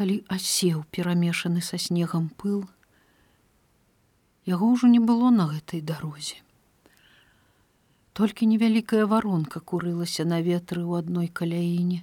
калі 0.00 0.14
асеў 0.32 0.78
перамешаны 0.96 1.60
са 1.60 1.76
снегам 1.76 2.28
пыл, 2.40 2.60
яго 4.48 4.68
ўжо 4.72 4.88
не 4.92 5.00
было 5.10 5.28
на 5.28 5.44
гэтай 5.50 5.82
дарозе. 5.90 6.38
Толькі 8.16 8.48
невялікая 8.48 9.04
варонка 9.10 9.60
курылася 9.60 10.24
на 10.24 10.40
ветры 10.46 10.80
ў 10.88 11.04
адной 11.04 11.28
каляіне. 11.28 12.00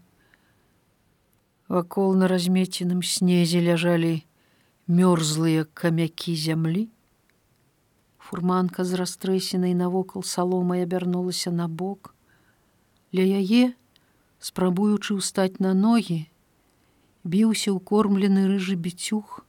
Вакол 1.74 2.14
на 2.22 2.30
размеценым 2.30 3.02
снезе 3.02 3.66
ляжалі 3.66 4.14
мёрзлыя 4.86 5.66
камякі 5.74 6.38
зямлі. 6.46 6.86
Фурманка 8.30 8.86
з 8.86 9.02
растрэсенай 9.02 9.74
навокал 9.74 10.22
саломай 10.22 10.86
абярнулася 10.86 11.50
на 11.50 11.66
бок. 11.66 12.14
Ля 13.10 13.26
яе, 13.42 13.74
спрабуючы 14.38 15.18
ўстаць 15.18 15.58
на 15.58 15.74
ногі, 15.74 16.30
біўся 17.28 17.72
укормлены 17.76 18.48
рыжы 18.48 18.76
біцюх, 18.76 19.44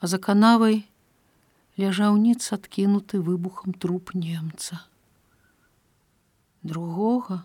а 0.00 0.06
за 0.06 0.18
канавай 0.18 0.84
ляжаў 1.80 2.16
ніц 2.20 2.52
адкінуты 2.56 3.20
выбухам 3.24 3.72
труп 3.72 4.14
немца. 4.14 4.80
Другога 6.62 7.44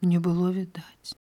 не 0.00 0.18
было 0.18 0.52
відаць. 0.52 1.19